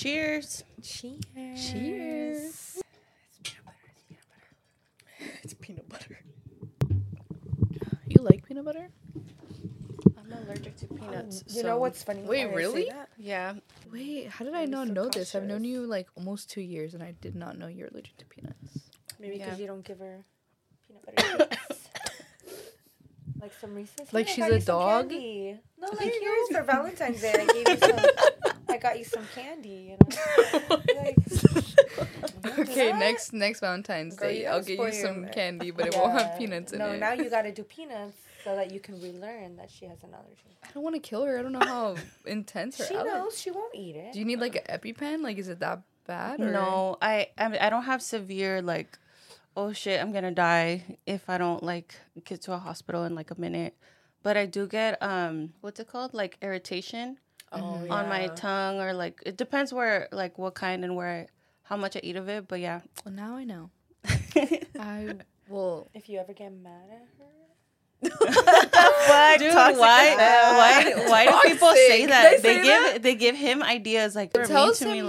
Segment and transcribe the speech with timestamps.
[0.00, 0.64] Cheers.
[0.82, 1.20] Cheers.
[1.36, 2.82] Cheers.
[3.42, 5.28] It's peanut butter.
[5.42, 6.18] It's peanut butter.
[8.06, 8.88] You like peanut butter?
[10.16, 11.44] I'm allergic to um, peanuts.
[11.48, 12.22] You know what's funny?
[12.22, 12.90] Wait, why I say really?
[13.18, 13.56] Yeah.
[13.92, 15.34] Wait, how did I Maybe not know this?
[15.34, 18.24] I've known you like almost two years, and I did not know you're allergic to
[18.24, 18.78] peanuts.
[19.18, 19.62] Maybe because Yeah.
[19.62, 20.24] you don't give her
[20.88, 21.04] peanut
[21.36, 21.56] butter
[23.42, 24.12] like some Reese's.
[24.14, 25.10] Like Here, I a dog?
[25.10, 27.34] No, like here's for Valentine's Day.
[27.38, 28.00] I gave you some.
[28.80, 29.92] I got you some candy.
[29.92, 30.76] You know.
[31.00, 31.16] Like,
[32.60, 36.12] Okay, next next Valentine's Girl, Day, I'll get you some your- candy, but it won't
[36.18, 36.92] have peanuts in no, it.
[36.94, 40.02] No, now you got to do peanuts so that you can relearn that she has
[40.02, 40.56] an allergy.
[40.64, 41.38] I don't want to kill her.
[41.38, 43.10] I don't know how intense her She allergy.
[43.14, 44.12] knows she won't eat it.
[44.14, 45.22] Do you need like an EpiPen?
[45.22, 46.40] Like, is it that bad?
[46.40, 46.50] Or?
[46.50, 48.98] No, I I, mean, I don't have severe like,
[49.56, 53.30] oh shit, I'm gonna die if I don't like get to a hospital in like
[53.30, 53.74] a minute.
[54.22, 56.14] But I do get um, what's it called?
[56.14, 57.18] Like irritation
[57.52, 61.26] oh, on my tongue, or like it depends where like what kind and where,
[61.62, 62.48] how much I eat of it.
[62.48, 62.80] But yeah.
[63.04, 63.70] Well, now I know.
[64.78, 65.14] I
[65.48, 65.88] will.
[65.94, 67.24] If you ever get mad at her.
[68.02, 69.38] What?
[69.40, 72.40] Dude, why, why, why do people say that?
[72.42, 73.02] They They, say give that?
[73.02, 75.06] they give him ideas like they're Tell mean to him me that.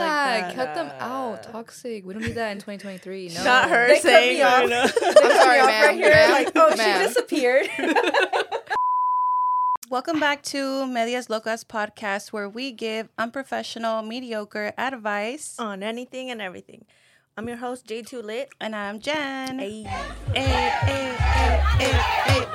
[0.48, 0.56] like that.
[0.56, 1.44] Cut them out.
[1.44, 2.06] Toxic.
[2.06, 3.30] We don't need that in 2023.
[3.36, 3.44] No.
[3.46, 4.64] Not her They cut saying me off.
[4.64, 4.82] you know.
[4.82, 7.02] I'm sorry, me off right here, like, oh, ma'am.
[7.02, 7.70] she disappeared.
[9.92, 15.60] Welcome back to Medias Locas podcast, where we give unprofessional, mediocre advice.
[15.60, 16.86] on anything and everything.
[17.36, 18.48] I'm your host, J2 Lit.
[18.62, 19.60] And I'm Jen.
[19.60, 19.84] Hey.
[20.34, 21.18] Hey, hey,
[21.78, 22.48] hey.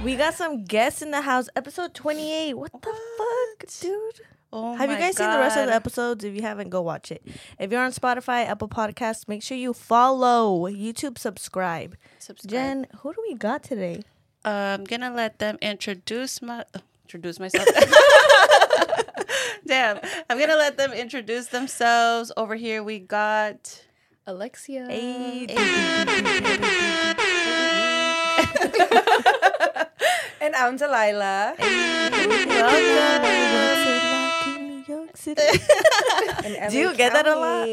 [0.04, 1.48] We got some guests in the house.
[1.54, 2.54] Episode 28.
[2.54, 4.20] What the fuck, dude?
[4.58, 6.24] Oh Have you my guys seen the rest of the episodes?
[6.24, 7.22] If you haven't, go watch it.
[7.58, 11.94] If you're on Spotify, Apple Podcasts, make sure you follow, YouTube, subscribe.
[12.18, 12.50] Subscribe.
[12.50, 14.00] Jen, who do we got today?
[14.46, 17.68] I'm gonna let them introduce my uh, introduce myself.
[19.66, 22.32] Damn, I'm gonna let them introduce themselves.
[22.34, 23.82] Over here, we got.
[24.26, 24.86] Alexia.
[24.88, 25.48] Hey.
[30.40, 31.56] and I'm Delilah.
[35.26, 35.36] And
[36.70, 37.68] Do you LA get that a lot?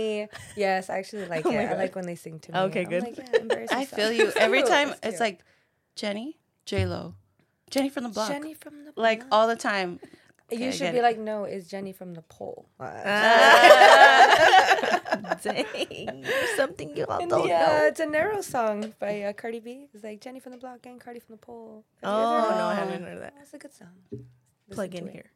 [0.55, 1.55] Yes, I actually like Oh it.
[1.55, 2.57] my I like when they sing to me.
[2.59, 3.03] Okay, I'm good.
[3.03, 4.89] Like, yeah, I feel you every time.
[4.89, 5.41] It's It's like
[5.95, 7.15] Jenny, J Lo,
[7.69, 9.03] Jenny from the block, Jenny from the block.
[9.03, 9.99] like all the time.
[10.51, 11.01] You Okay, I should be it.
[11.01, 12.67] like, no, it's Jenny from the pole.
[15.43, 16.25] Dang.
[16.57, 17.85] Something you all And don't yeah, know.
[17.87, 19.87] it's a narrow song by uh, Cardi B.
[19.93, 21.85] It's like Jenny from the block and Cardi from the pole.
[22.03, 23.33] Have you Oh, ever- no, I haven't heard of that.
[23.37, 24.25] That's a good song.
[24.71, 25.13] Plug in it.
[25.13, 25.31] here.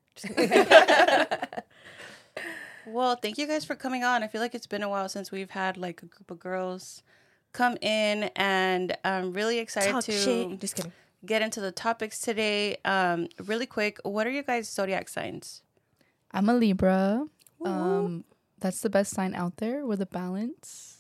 [2.88, 4.24] Well, thank you guys for coming on.
[4.24, 7.04] I feel like it's been a while since we've had like a group of girls
[7.54, 10.60] come in, and I'm really excited Talk to shit.
[10.60, 10.94] Just kidding.
[11.26, 12.78] get into the topics today.
[12.86, 15.62] Um, really quick, what are you guys' zodiac signs?
[16.32, 17.26] I'm a Libra.
[17.66, 18.24] Um,
[18.60, 20.98] that's the best sign out there with a balance,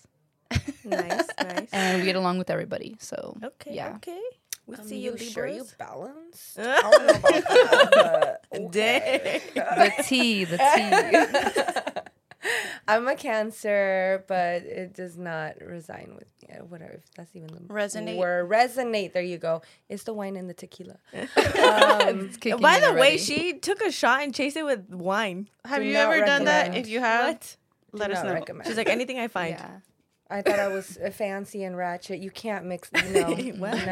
[0.83, 1.69] Nice, nice.
[1.71, 2.97] and we get along with everybody.
[2.99, 3.95] So Okay, Yeah.
[3.97, 4.19] okay.
[4.67, 5.75] We Um, see you, you sure you Libras.
[5.79, 6.59] balanced?
[6.59, 9.41] I don't know about that, but okay.
[9.55, 10.57] the T, the
[11.95, 12.49] T.
[12.87, 16.55] I'm a Cancer, but it does not resign with me.
[16.69, 18.17] Whatever, if that's even the Resonate.
[18.17, 18.49] word.
[18.49, 19.11] Resonate.
[19.11, 19.61] There you go.
[19.89, 20.97] It's the wine and the tequila.
[21.13, 22.29] Um,
[22.61, 25.49] By in the way, she took a shot and chased it with wine.
[25.65, 26.75] Have Do you not ever done that?
[26.75, 27.55] If you have, What?
[27.91, 28.33] let do us know.
[28.33, 28.67] recommend.
[28.67, 29.55] She's like anything I find.
[29.57, 29.79] yeah.
[30.29, 32.19] I thought I was fancy and ratchet.
[32.19, 32.91] You can't mix.
[32.93, 33.23] No,
[33.57, 33.85] What?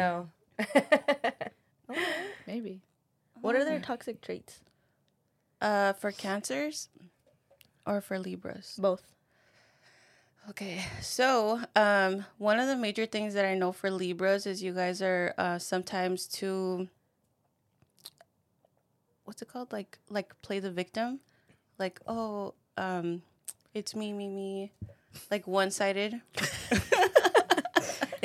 [0.74, 1.96] no.
[2.46, 2.80] Maybe.
[3.40, 4.60] What are their toxic traits?
[5.60, 6.88] Uh, for cancers
[7.86, 8.76] or for Libras?
[8.78, 9.02] Both.
[10.50, 14.72] Okay, so um, one of the major things that I know for Libras is you
[14.72, 16.88] guys are uh, sometimes too.
[19.24, 19.72] What's it called?
[19.72, 21.18] Like like play the victim,
[21.80, 23.22] like oh um,
[23.74, 24.72] it's me me me,
[25.32, 26.20] like one sided.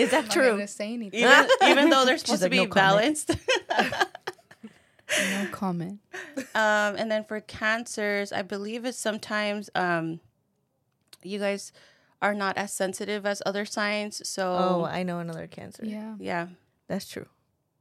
[0.02, 0.52] Is that I'm not true?
[0.52, 1.20] gonna say anything.
[1.22, 3.32] Even even though they're supposed like, to be "No balanced.
[5.30, 6.00] No comment.
[6.56, 10.22] um, and then for cancers, I believe it's sometimes um,
[11.22, 11.74] you guys
[12.22, 14.26] are not as sensitive as other signs.
[14.28, 15.84] So Oh, I know another cancer.
[15.86, 16.16] Yeah.
[16.18, 16.48] yeah,
[16.88, 17.26] That's true.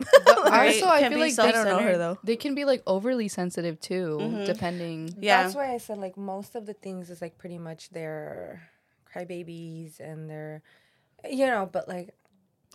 [0.44, 0.74] Right?
[0.82, 2.18] Also, I Can feel be like I they, don't know her though.
[2.24, 4.46] they can be like overly sensitive too, Mhm.
[4.46, 5.14] depending.
[5.20, 5.42] Yeah.
[5.44, 8.62] That's why I said like most of the things is like pretty much their
[9.14, 10.62] crybabies and their,
[11.28, 11.68] you know.
[11.70, 12.10] But like,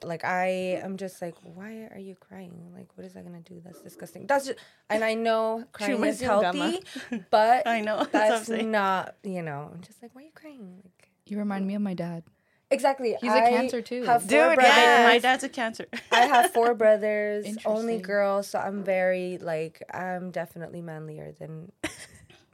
[0.04, 0.48] like I
[0.84, 2.72] am just like, why are you crying?
[2.76, 3.62] Like, what is that gonna do?
[3.64, 4.28] That's disgusting.
[4.28, 4.60] That's just,
[4.90, 6.72] and I know crying is me of Gamma.
[6.72, 8.06] healthy, but I know.
[8.12, 9.16] That's that's not.
[9.24, 10.82] You know, I'm just like, why are you crying?
[10.84, 12.24] Like, You remind me of my dad.
[12.72, 13.16] Exactly.
[13.22, 14.04] He's a I Cancer, too.
[14.04, 14.64] Have four Dude, brothers.
[14.66, 15.14] yes.
[15.14, 15.86] My dad's a cancer.
[16.12, 18.02] I have four brothers, only Interesting.
[18.02, 21.72] girls, so I'm very like I'm definitely manlier than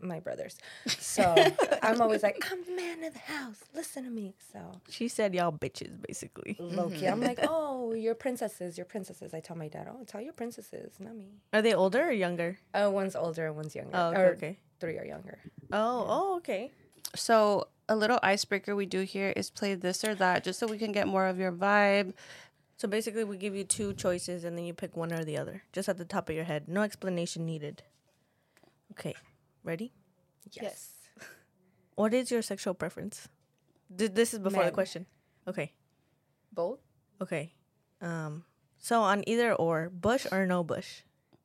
[0.03, 0.57] my brothers.
[0.88, 1.36] So
[1.81, 3.59] I'm always like, I'm the man of the house.
[3.74, 4.33] Listen to me.
[4.51, 4.59] So
[4.89, 6.56] She said y'all bitches, basically.
[6.59, 9.33] low key, I'm like, oh, you're princesses, you're princesses.
[9.33, 11.30] I tell my dad, oh, tell your princesses, not me.
[11.53, 12.57] Are they older or younger?
[12.74, 13.92] Uh, one's older and one's younger.
[13.94, 14.57] Oh, okay, or okay.
[14.80, 15.38] Three are younger.
[15.71, 16.71] Oh, oh, okay.
[17.15, 20.77] So a little icebreaker we do here is play this or that, just so we
[20.77, 22.13] can get more of your vibe.
[22.77, 25.62] So basically, we give you two choices and then you pick one or the other,
[25.71, 26.68] just at the top of your head.
[26.68, 27.83] No explanation needed.
[28.94, 29.13] Okay,
[29.63, 29.93] ready?
[30.51, 30.91] Yes.
[31.95, 33.27] What is your sexual preference?
[33.95, 35.05] Th- This is before the question.
[35.47, 35.73] Okay,
[36.53, 36.79] Both?
[37.21, 37.53] okay.
[38.01, 38.43] Um,
[38.79, 41.01] so on either or, bush or no bush?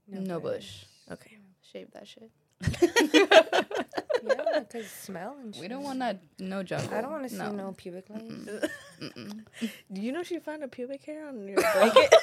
[0.09, 0.85] No, bush.
[1.11, 1.37] Okay.
[1.61, 2.31] Shave that shit.
[4.27, 5.63] Yeah, because smell and shit.
[5.63, 6.21] We don't want that.
[6.41, 6.97] No jungle.
[6.97, 8.49] I don't want to see no, pubic lines.
[9.93, 12.15] Do you know she found a pubic hair on your blanket?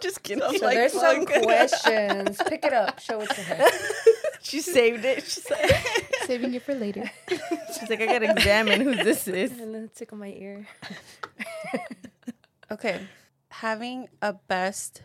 [0.00, 0.42] just kidding.
[0.44, 2.38] So Like, there's some questions.
[2.46, 3.00] Pick it up.
[3.00, 3.64] Show it to her.
[4.44, 5.24] She saved it.
[5.24, 7.10] She's like, Saving it for later.
[7.28, 9.58] she's like, I gotta examine who this is.
[9.58, 10.66] And then tickle my ear.
[12.70, 13.00] Okay.
[13.50, 15.02] Having a best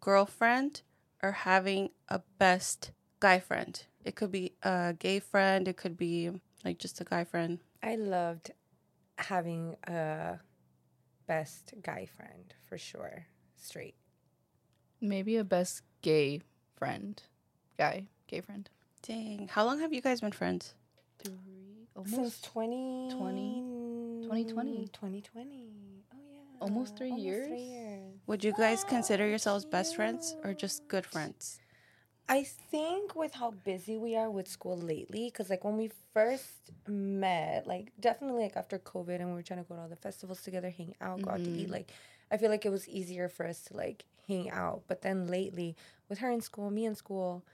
[0.00, 0.82] girlfriend
[1.22, 3.82] or having a best guy friend.
[4.04, 6.30] It could be a gay friend, it could be
[6.64, 7.58] like just a guy friend.
[7.82, 8.52] I loved
[9.18, 10.38] having a
[11.26, 13.26] best guy friend for sure.
[13.56, 13.94] Straight.
[15.00, 16.42] Maybe a best gay
[16.76, 17.20] friend.
[17.78, 18.06] Guy.
[18.28, 18.68] Gay friend.
[19.02, 19.48] Dang.
[19.52, 20.74] How long have you guys been friends?
[21.22, 21.86] Three.
[22.04, 22.44] Since Almost.
[22.44, 23.08] 20...
[23.10, 24.88] 2020.
[24.92, 25.68] 2020.
[26.12, 26.38] Oh, yeah.
[26.60, 27.46] Almost three years?
[27.46, 28.14] three years.
[28.26, 31.60] Would you guys consider yourselves best friends or just good friends?
[32.28, 36.72] I think with how busy we are with school lately, because like when we first
[36.88, 39.94] met, like definitely like after COVID and we were trying to go to all the
[39.94, 41.72] festivals together, hang out, go out to eat, mm-hmm.
[41.72, 41.92] like
[42.32, 44.82] I feel like it was easier for us to like hang out.
[44.88, 45.76] But then lately,
[46.08, 47.44] with her in school, me in school,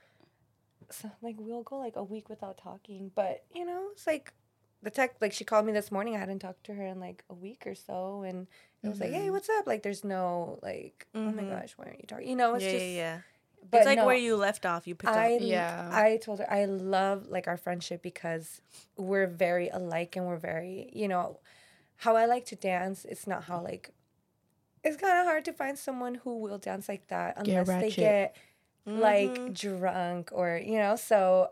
[0.91, 3.11] so like we'll go like a week without talking.
[3.13, 4.33] But you know, it's like
[4.81, 6.15] the tech like she called me this morning.
[6.15, 8.47] I hadn't talked to her in like a week or so, and
[8.83, 9.65] it was like, hey, what's up?
[9.65, 11.49] Like, there's no like, oh my Mhm.
[11.51, 12.27] gosh, why aren't you talking?
[12.27, 13.19] You know, it's yeah, just yeah, yeah.
[13.71, 14.85] But it's like no, where you left off.
[14.87, 15.41] You picked I up.
[15.41, 15.89] Yeah.
[15.93, 18.59] I told her I love like our friendship because
[18.97, 21.39] we're very alike and we're very you know
[21.95, 23.05] how I like to dance.
[23.05, 23.91] It's not how like
[24.83, 28.35] it's kind of hard to find someone who will dance like that unless they ratchet.
[28.85, 29.53] Get like mm-hmm.
[29.53, 30.95] drunk or you know.
[30.95, 31.49] So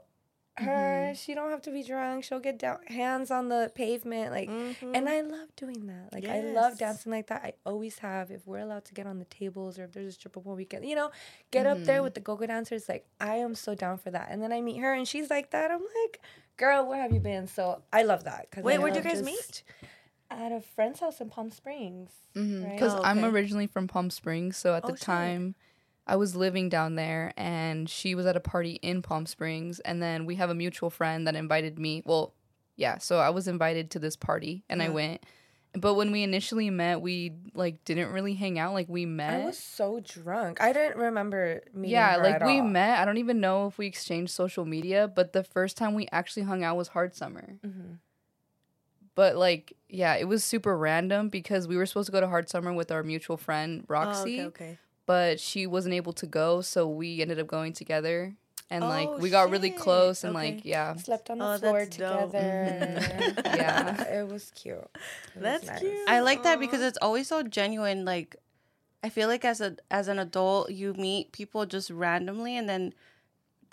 [0.57, 1.13] her mm-hmm.
[1.13, 2.23] she don't have to be drunk.
[2.23, 4.49] She'll get down hands on the pavement like.
[4.49, 4.75] Mhm.
[4.81, 5.07] And mm-hmm.
[5.07, 6.11] I love doing that.
[6.11, 7.41] Like I love dancing like that.
[7.43, 8.31] I always have.
[8.31, 10.85] If we're allowed to get on the tables or if there's a stripper pole weekend,
[10.85, 11.11] you know,
[11.51, 12.89] get up there with the go-go dancers.
[12.89, 14.27] Like I am so down for that.
[14.29, 15.71] And then I meet her and she's like that.
[15.71, 16.21] I'm like,
[16.57, 17.47] girl, where have you been?
[17.47, 18.51] So I love that.
[18.51, 19.63] Cause Wait, where'd you guys just- meet?
[20.29, 22.09] At a friend's house in Palm Springs.
[22.33, 22.71] Right?
[22.71, 25.05] Because Oh, I'm originally from Palm Springs, so at Oh, the shit.
[26.11, 30.03] I was living down there, and she was at a party in Palm Springs, and
[30.03, 32.03] then we have a mutual friend that invited me.
[32.05, 32.33] Well,
[32.75, 34.93] yeah, so I was invited to this party, and I Uh-huh.
[34.95, 35.25] went.
[35.73, 38.73] But when we initially met, we like didn't really hang out.
[38.73, 39.41] Like we met.
[39.41, 40.59] I was so drunk.
[40.59, 42.67] I didn't remember meeting yeah, like we all.
[42.67, 42.99] met.
[42.99, 46.43] I don't even know if we exchanged social media, but the first time we actually
[46.43, 47.57] hung out was Hard Summer.
[47.65, 47.99] Mhm.
[49.15, 52.49] But like, yeah, it was super random because we were supposed to go to Hard
[52.49, 54.77] Summer with our mutual friend Oh, Roxy, okay, okay.
[55.11, 58.17] But she wasn't able to go, so we ended up going together.
[58.73, 60.41] And like Oh, we got really close and Okay.
[60.55, 60.95] like yeah.
[60.95, 62.31] Slept on the Oh, floor that's dope.
[62.31, 63.01] together.
[63.59, 63.83] Yeah.
[64.19, 64.77] it was cute.
[64.77, 65.79] It was That's nice.
[65.83, 66.07] cute.
[66.15, 67.99] I like that because it's always so genuine.
[68.13, 68.29] Like,
[69.03, 72.93] I feel like as a as an adult, you meet people just randomly, and then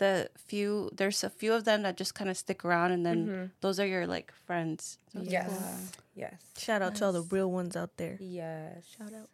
[0.03, 3.19] the few there's a few of them that just kind of stick around, and then
[3.27, 3.45] Mhm.
[3.63, 4.99] those are your like friends.
[5.13, 5.47] So Yes.
[5.47, 6.03] cool.
[6.27, 6.39] Yes.
[6.59, 8.17] Shout out to all the real ones out there.
[8.19, 8.83] Yes.
[8.99, 9.31] Shout out.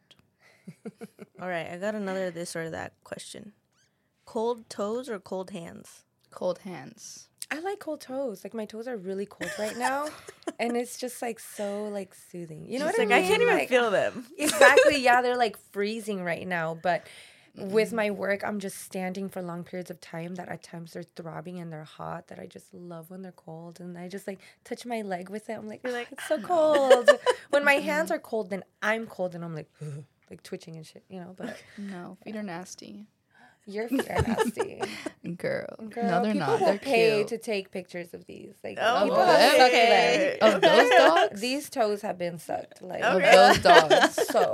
[1.44, 3.52] all right, I got another this or that question.
[4.24, 6.04] Cold toes or cold hands?
[6.30, 7.28] Cold hands.
[7.50, 8.42] I like cold toes.
[8.44, 10.08] Like my toes are really cold right now,
[10.58, 12.64] and it's just like so like soothing.
[12.66, 13.24] You know It's what like I mean?
[13.24, 14.24] I can't even Like, feel them.
[14.38, 15.02] Exactly.
[15.02, 17.06] Yeah, they're like freezing right now, but.
[17.56, 17.96] With Mm-hmm.
[17.96, 21.60] my work, I'm just standing for long periods of time that at times they're throbbing
[21.60, 23.78] and they're hot that I just love when they're cold.
[23.78, 25.52] And I just like touch my leg with it.
[25.52, 27.08] I'm like, You're "Ah, like, it's so cold.
[27.50, 29.70] when my hands are cold, then I'm cold and I'm like,
[30.34, 31.34] like twitching and shit, you know?
[31.36, 33.06] But No, feet are nasty.
[33.66, 34.80] Your feet are nasty.
[35.36, 35.66] Girl.
[35.90, 36.60] Girl, no, they're people not.
[36.60, 37.28] will They're pay cute.
[37.28, 38.52] to take pictures of these.
[38.62, 40.36] Like Oh, people have sucked okay.
[40.40, 40.54] them.
[40.56, 41.40] Of those dogs?
[41.40, 42.82] These toes have been sucked.
[42.82, 43.32] Like Of Okay.
[43.32, 44.14] those dogs.
[44.30, 44.52] so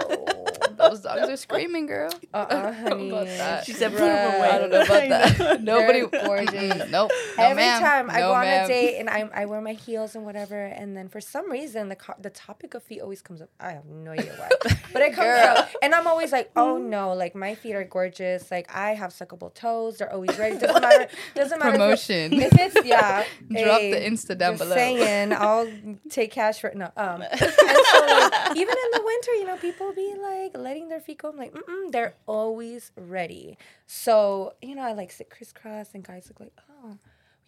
[0.76, 2.10] Those dogs are screaming, girl.
[2.32, 3.34] Uh-uh, I don't know honey.
[3.34, 3.64] about.
[3.64, 4.38] She said, "Put 'em Bruh.
[4.38, 5.62] away." I don't know about that.
[5.62, 6.00] Nobody.
[6.06, 6.90] They're gorgeous.
[6.90, 7.10] Nope.
[7.36, 7.82] No, Every ma'am.
[7.82, 10.56] time I No, go on a date and I, I wear my heels and whatever,
[10.66, 13.50] and then for some reason the co- the topic of feet always comes up.
[13.58, 14.48] I have no idea why,
[14.92, 15.56] but it comes Girl.
[15.58, 18.50] up, and I'm always like, oh no, like my feet are gorgeous.
[18.50, 19.98] Like I have suckable toes.
[19.98, 20.58] They're always ready.
[20.60, 21.08] Doesn't matter.
[21.34, 21.70] Doesn't matter.
[21.70, 22.32] if Promotion.
[22.34, 24.74] If, it's yeah, Drop hey, the Insta down below.
[24.74, 25.68] Saying, I'll
[26.08, 26.90] take cash for no.
[26.96, 31.00] Um, and so like, even in the winter, you know, people be like letting their
[31.00, 31.30] feet go.
[31.30, 33.58] I'm like, mm they're always ready.
[33.86, 36.98] So you know, I like sit crisscross, and guys look like, oh,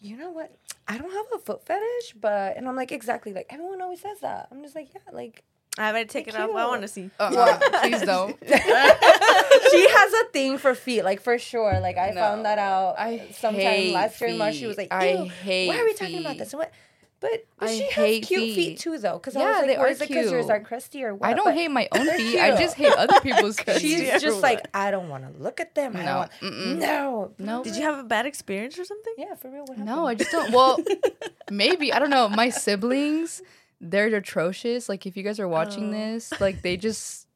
[0.01, 0.51] you know what?
[0.87, 3.31] I don't have a foot fetish, but and I'm like, exactly.
[3.31, 4.49] Like everyone always says that.
[4.51, 5.43] I'm just like, yeah, like
[5.77, 6.49] I better take it off.
[6.51, 7.09] I want to see.
[7.19, 7.59] Uh-uh.
[7.81, 8.37] Please don't.
[8.47, 11.79] she has a thing for feet, like for sure.
[11.79, 12.21] Like I No.
[12.21, 14.55] found that out I sometime hate last year in March.
[14.55, 14.91] She was feet.
[14.91, 16.53] like, I hate Why are we talking about this?
[16.53, 16.71] And what?
[17.19, 18.53] But, but she has cute feet.
[18.55, 18.79] feet.
[18.79, 19.13] too, though.
[19.13, 21.15] Because I Yeah, was like, they or are is it because yours are crusty or
[21.15, 21.29] what?
[21.29, 22.37] I don't But hate my own feet.
[22.37, 23.79] I just hate other people's feet.
[23.79, 24.17] She's Yeah.
[24.17, 25.93] just like, I don't want to look at them.
[25.93, 26.31] No, don't want,
[26.79, 27.63] no, no.
[27.63, 29.13] Did you have a bad experience or something?
[29.17, 29.61] Yeah, for real.
[29.61, 29.85] What happened?
[29.85, 30.51] No, I just don't.
[30.51, 30.83] Well,
[31.49, 32.27] maybe I don't know.
[32.27, 33.41] My siblings,
[33.89, 34.87] they're atrocious.
[34.89, 35.91] Like if you guys are watching Oh.
[35.91, 37.27] this, like they just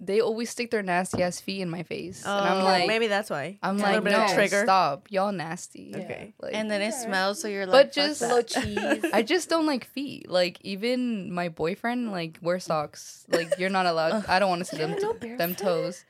[0.00, 3.08] they always stick their nasty ass feet in my face, and I'm Oh, like, maybe
[3.08, 3.58] that's why.
[3.64, 4.62] I'm A like, little bit of no, trigger.
[4.62, 5.92] stop, y'all nasty.
[5.92, 6.34] Okay.
[6.40, 8.28] Like, and then it smells, so you're like, But just- that.
[8.32, 8.44] little
[9.02, 9.10] cheese.
[9.12, 10.30] I just don't like feet.
[10.30, 13.24] Like even my boyfriend, like wear socks.
[13.28, 14.26] Like you're not allowed.
[14.26, 16.04] I don't want to see them Yeah, no them toes.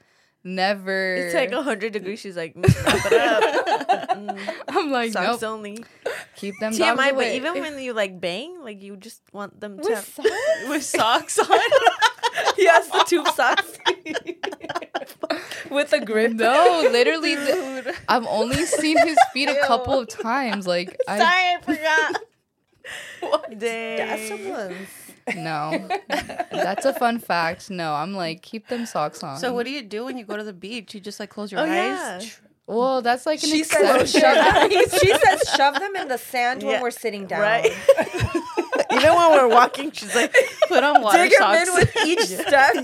[0.45, 1.14] Never.
[1.16, 2.21] It's like hundred degrees.
[2.21, 4.64] She's like, "Mm, wrap it up.
[4.68, 5.50] I'm like, Socks nope.
[5.50, 5.85] only.
[6.37, 7.37] Keep them dogs TMI, but away.
[7.37, 10.28] even when you like bang, like you just want them to With have- socks?
[10.68, 11.59] with socks on.
[12.57, 13.78] yes, the tube socks.
[15.71, 16.33] With a grip.
[16.33, 20.66] no, literally, the- I've only seen his feet a couple of times.
[20.66, 22.23] Like I Sorry, I forgot.
[23.21, 23.59] What?
[23.59, 23.99] Dang.
[23.99, 25.07] That's someone's.
[25.37, 25.88] No,
[26.50, 27.70] that's a fun fact.
[27.70, 29.38] No, I'm like keep them socks on.
[29.38, 30.94] So what do you do when you go to the beach?
[30.94, 31.70] You just like close your Oh eyes.
[31.70, 32.20] yeah.
[32.66, 34.20] Well, that's like an She says, exception.
[34.20, 37.40] shove, she says shove them in the sand when we're sitting down.
[37.40, 37.73] Right.
[38.90, 40.35] you know when we're walking, she's like,
[40.68, 41.68] Put on water Dig 'em socks.
[41.68, 42.75] in with each step.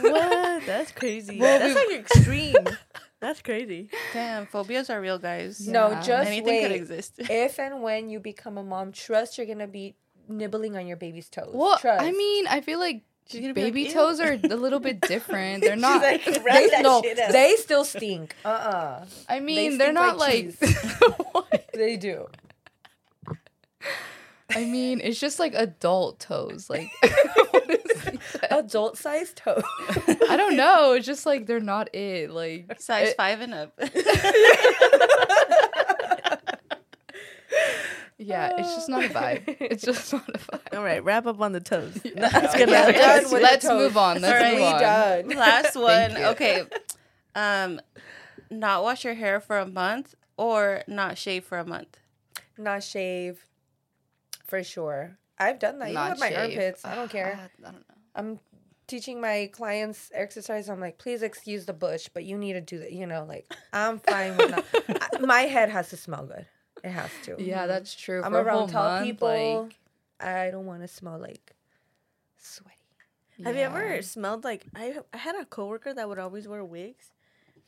[0.00, 0.66] "What?
[0.66, 1.38] That's crazy.
[1.38, 2.54] Well, That's we- like extreme.
[3.22, 5.62] That's crazy." Damn, phobias are real, guys.
[5.66, 6.02] No, Yeah.
[6.02, 6.62] just anything wait.
[6.66, 7.12] could exist.
[7.30, 9.94] If and when you become a mom, trust you're gonna be
[10.28, 11.54] nibbling on your baby's toes.
[11.54, 12.02] Well, trust.
[12.02, 15.62] I mean, I feel like She's gonna like, baby toes are a little bit different.
[15.64, 16.02] They're She's not.
[16.02, 17.00] like, they, no,
[17.30, 18.34] they still stink.
[18.44, 20.52] Uh uh I mean, they they're not like
[21.34, 21.70] like.
[21.72, 22.26] They do.
[24.54, 26.68] I mean, it's just like adult toes.
[26.70, 26.88] Like,
[27.50, 28.48] what is that?
[28.50, 29.62] Adult sized toes.
[30.28, 30.92] I don't know.
[30.92, 32.30] It's just like they're not it.
[32.30, 33.78] Like Size it- five and up.
[38.18, 39.56] Yeah, it's just not a vibe.
[39.60, 40.76] It's just not a vibe.
[40.76, 41.98] All right, wrap up on the toes.
[42.04, 42.28] Yeah.
[42.28, 42.70] That's gonna.
[42.70, 43.80] Yeah, We're let's done let's toes.
[43.82, 44.20] move on.
[44.20, 44.52] Let's Alright.
[44.52, 44.80] move we on.
[44.80, 45.28] done.
[45.30, 46.16] Last one.
[46.16, 46.62] Okay.
[47.34, 47.80] Um,
[48.50, 51.98] not wash your hair for a month or not shave for a month.
[52.56, 53.44] Not shave.
[54.52, 55.16] For sure.
[55.38, 55.86] I've done that.
[55.86, 56.38] Even Not with my shave.
[56.58, 56.84] armpits.
[56.84, 57.40] I don't care.
[57.62, 57.94] I don't know.
[58.14, 58.38] I'm
[58.86, 60.68] teaching my clients exercise.
[60.68, 62.92] I'm like, please excuse the bush, but you need to do that.
[62.92, 64.64] You know, like I'm fine with not.
[65.14, 66.44] I, my head has to smell good.
[66.84, 67.36] It has to.
[67.38, 67.68] Yeah, mm-hmm.
[67.68, 68.20] that's true.
[68.22, 69.62] I'm For around tall month, people.
[69.62, 69.78] like,
[70.20, 71.54] I don't want to smell like
[72.36, 72.76] sweaty.
[73.44, 74.96] Have you ever smelled like I?
[75.14, 77.10] I had a coworker that would always wear wigs.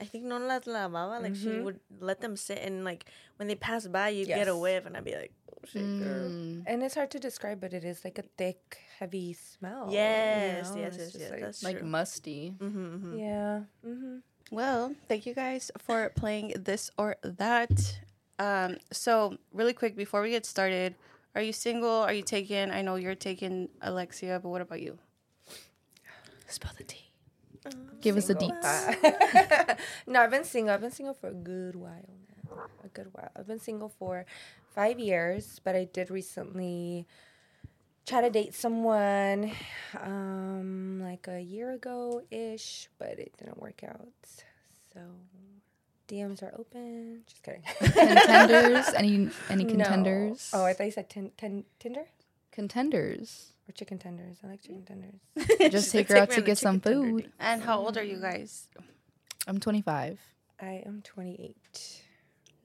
[0.01, 1.21] I think no las lavaba.
[1.23, 1.65] Like she Mhm.
[1.65, 4.61] would let them sit and like when they pass by, you would get a Yes.
[4.61, 7.73] whiff, and I'd be like, "Oh shit, girl." Mm, And it's hard to describe, but
[7.73, 9.87] it is like a thick, heavy smell.
[9.89, 10.77] you Yes, know?
[10.81, 11.31] yes, It's yes, just yes.
[11.31, 11.87] like- That's like true.
[11.87, 12.55] musty.
[12.59, 13.19] Mm-hmm, mm-hmm.
[13.19, 13.63] yeah.
[13.87, 14.19] Mm-hmm.
[14.51, 17.99] Well, thank you guys for playing this or that.
[18.39, 20.97] Um, so really quick before we get started,
[21.35, 22.03] are you single?
[22.03, 22.71] Are you taken?
[22.71, 24.99] I know you're taken, Alexia, but what about you?
[26.49, 27.04] Spill the tea.
[28.01, 28.59] Give us the Single.
[28.59, 29.79] deets.
[30.07, 30.75] no, I've been single.
[30.75, 31.91] I've been single for a good while
[32.29, 32.53] now.
[32.85, 33.31] A good while.
[33.35, 34.27] I've been single for
[34.75, 37.07] five years, but I did recently
[38.07, 39.51] try to date someone
[40.03, 44.09] um like a year ago ish, but it didn't work out.
[44.93, 45.01] So
[46.07, 47.23] DMs are open.
[47.27, 47.63] Just kidding.
[47.81, 48.87] Contenders?
[48.97, 49.71] Any any No.
[49.71, 50.51] contenders?
[50.53, 52.05] Oh, I thought you said tin, tin, Tinder
[52.53, 53.54] contenders.
[53.69, 54.39] Or chicken tenders.
[54.45, 54.87] I like chicken mm.
[54.87, 55.73] tenders.
[55.73, 57.31] Just take her out to get some food.
[57.41, 58.69] And how old are you guys?
[59.47, 60.19] I'm 25.
[60.61, 61.57] I am 28.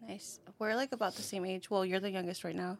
[0.07, 0.39] Nice.
[0.57, 1.69] We're like about the same age.
[1.69, 2.77] Well, you're the youngest right now,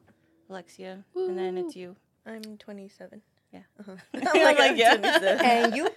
[0.49, 1.29] Alexia, Woo.
[1.29, 1.95] and then it's you.
[2.25, 3.21] I'm 27.
[3.51, 3.59] Yeah.
[3.79, 3.95] Uh-huh.
[4.13, 4.95] I'm like, like yeah.
[5.43, 5.89] And you?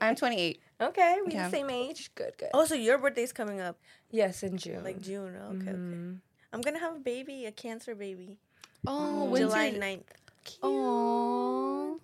[0.00, 0.60] I'm 28.
[0.80, 1.48] Okay, we're yeah.
[1.48, 2.10] the same age.
[2.14, 2.48] Good, good.
[2.54, 3.78] Oh, also, your birthday's coming up.
[4.10, 4.84] Yes, in June.
[4.84, 5.36] Like June.
[5.36, 6.10] Okay, mm-hmm.
[6.10, 6.18] okay.
[6.52, 8.38] I'm gonna have a baby, a cancer baby.
[8.86, 9.28] Oh.
[9.30, 9.38] Mm.
[9.38, 10.04] July 9th.
[10.44, 10.62] Cute.
[10.62, 11.98] Aww.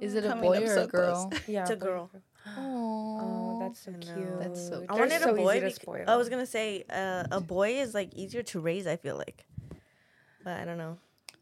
[0.00, 1.32] Is it a boy or a girl?
[1.46, 2.10] Yeah, it's a girl.
[2.46, 2.52] Aww.
[2.58, 4.40] Oh, that's so cute.
[4.40, 4.78] That's so.
[4.78, 4.90] Cute.
[4.90, 5.60] I wanted so a boy.
[5.60, 8.86] Beca- I was gonna say uh, a boy is like easier to raise.
[8.86, 9.46] I feel like,
[10.44, 10.98] but I don't know.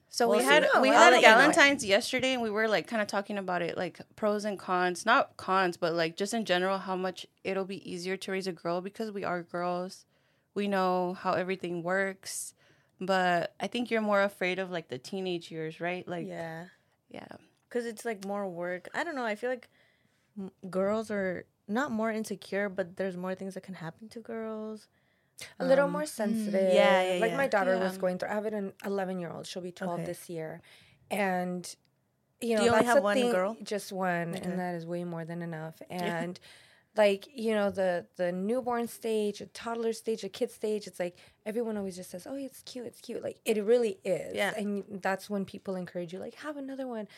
[0.09, 3.09] So we had we had a Valentine's know yesterday, and we were like kind of
[3.09, 5.05] talking about it, like pros and cons.
[5.05, 8.53] Not cons, but like just in general, how much it'll be easier to raise a
[8.53, 10.05] girl because we are girls.
[10.55, 12.55] We know how everything works
[13.01, 16.07] but I think you're more afraid of like the teenage years, right?
[16.07, 16.67] Like, yeah,
[17.09, 17.27] Yeah,
[17.69, 18.89] because it's like more work.
[18.95, 19.25] I don't know.
[19.25, 19.69] I feel like
[20.39, 24.89] m- girls are not more insecure, but there's more things that can happen to girls.
[25.59, 26.73] a little Um, more sensitive.
[26.73, 27.37] yeah, yeah, Like yeah.
[27.37, 28.29] my daughter was going through.
[28.29, 29.47] I have an 11 year old.
[29.49, 30.05] She'll be 12 Okay.
[30.07, 30.63] this year,
[31.11, 31.75] and
[32.41, 33.57] you know you only have one thing- girl?
[33.63, 34.43] Just one, Okay.
[34.45, 35.83] and that is way more than enough.
[35.91, 36.39] And
[36.97, 40.87] like you know the the newborn stage, a toddler stage, a kid stage.
[40.87, 44.35] It's like everyone always just says, "Oh, it's cute, it's cute." Like it really is.
[44.35, 44.53] Yeah.
[44.57, 47.09] and that's when people encourage you, like have another one.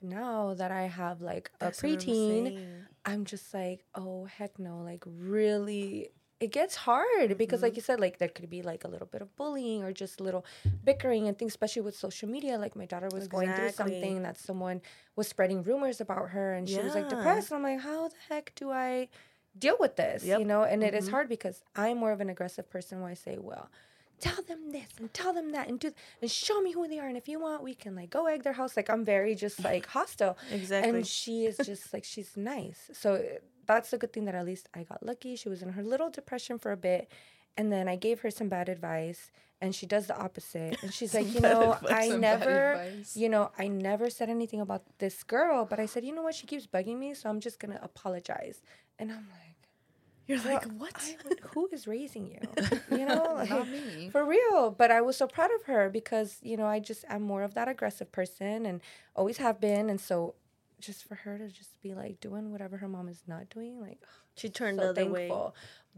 [0.00, 2.84] Now that I have like a That's preteen.
[3.04, 7.64] I'm just like, oh heck no, like really it gets hard because Mm-hmm.
[7.64, 10.20] like you said, like there could be like a little bit of bullying or just
[10.20, 10.44] a little
[10.84, 12.58] bickering and things, especially with social media.
[12.58, 13.92] Like my daughter was going through Exactly.
[13.92, 14.80] something that someone
[15.16, 17.50] was spreading rumors about her and she was like depressed.
[17.50, 19.08] And I'm like, how the heck do I
[19.58, 20.24] deal with this?
[20.24, 20.38] Yep.
[20.40, 20.98] You know, and it Mm-hmm.
[20.98, 23.68] is hard because I'm more of an aggressive person where I say, well,
[24.20, 27.06] tell them this and tell them that and do and show me who they are
[27.06, 29.62] and if you want we can like go egg their house like i'm very just
[29.62, 30.90] like hostile Exactly.
[30.90, 33.24] and she is just like she's nice so
[33.68, 35.36] that's the good thing that at least i got lucky.
[35.36, 37.08] She was in her little depression for a bit
[37.56, 41.14] and then i gave her some bad advice and she does the opposite and she's
[41.14, 42.60] like you know i never
[43.14, 46.34] you know i never said anything about this girl but i said you know what?
[46.34, 48.62] She keeps bugging me so i'm just gonna apologize
[48.98, 49.56] and i'm like
[50.28, 51.14] You're "Girl, like, what?
[51.26, 52.40] Would- who is raising you?
[52.98, 54.10] You know like, Not me.
[54.14, 54.70] for real.
[54.80, 57.52] But i was so proud of her because you know i just i'm more of
[57.58, 58.76] that aggressive person and
[59.18, 59.84] always have been.
[59.92, 60.34] And so
[60.80, 63.98] just for her to just be like doing whatever her mom is not doing like
[64.36, 65.30] She turned so the other way.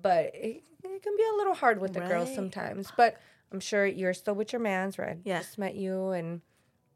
[0.01, 3.17] but it, it can be a little hard with the girls sometimes but
[3.53, 5.39] i'm sure you're still with your man's right Yeah.
[5.41, 6.41] just met you and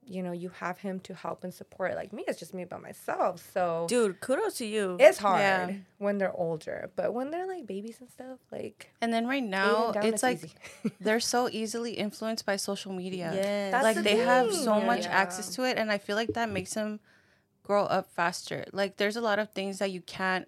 [0.06, 2.76] you know you have him to help and support like me it's just me by
[2.76, 4.96] myself so Dude, kudos to you.
[5.00, 5.72] it's hard Yeah.
[5.98, 9.92] when they're older but when they're like babies and stuff like and then right now
[9.92, 10.40] down, it's like
[11.00, 13.30] they're so easily influenced by social media.
[13.34, 13.72] Yes.
[13.72, 14.86] That's like the they have so thing.
[14.86, 15.10] much Yeah.
[15.22, 17.00] access to it and i feel like that makes them
[17.64, 20.46] grow up faster like there's a lot of things that you can't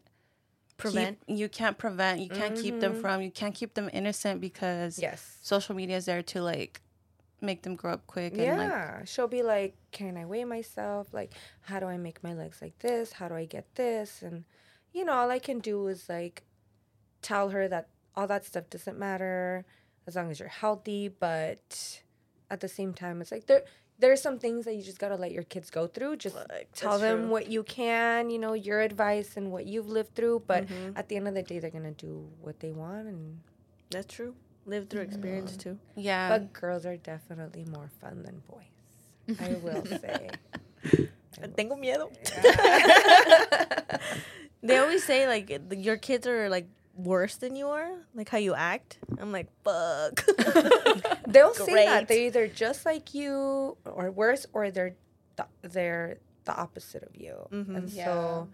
[0.76, 1.18] Prevent.
[1.26, 3.00] keep, you can't prevent you can't keep them Mhm.
[3.00, 6.82] from you can't keep them innocent because yes social media is there to like
[7.40, 11.12] make them grow up quick and like Yeah, she'll be like, "Can I weigh myself?
[11.12, 13.12] Like, how do I make my legs like this?
[13.12, 14.44] How do I get this?" And
[14.92, 16.44] you know, all I can do is like
[17.22, 19.64] tell her that all that stuff doesn't matter
[20.06, 21.08] as long as you're healthy.
[21.08, 22.02] But
[22.50, 23.64] at the same time, it's like there
[23.98, 26.16] there's some things that you just gotta let your kids go through.
[26.16, 27.28] Just Like, tell them true.
[27.30, 30.42] what you can, you know, your advice and what you've lived through.
[30.46, 30.92] But Mhm.
[30.96, 33.40] at the end of the day, they're gonna do what they want and.
[33.90, 34.34] That's true.
[34.66, 35.78] Live through experience too.
[35.94, 39.38] yeah But girls are definitely more fun than boys.
[39.40, 40.28] I will say.
[41.56, 42.10] Tengo miedo.
[44.62, 48.38] they always say like th- your kids are like worse than you are, like how
[48.38, 48.98] you act.
[49.18, 50.24] I'm like, fuck.
[51.28, 54.94] They'll say that they're either just like you or worse, or they're
[55.36, 57.34] th- they're the opposite of you.
[57.52, 57.76] Mhm.
[57.76, 58.48] And so,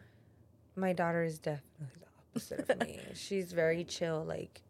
[0.77, 3.01] my daughter is definitely the opposite of me.
[3.15, 4.25] She's very chill.
[4.25, 4.63] Like,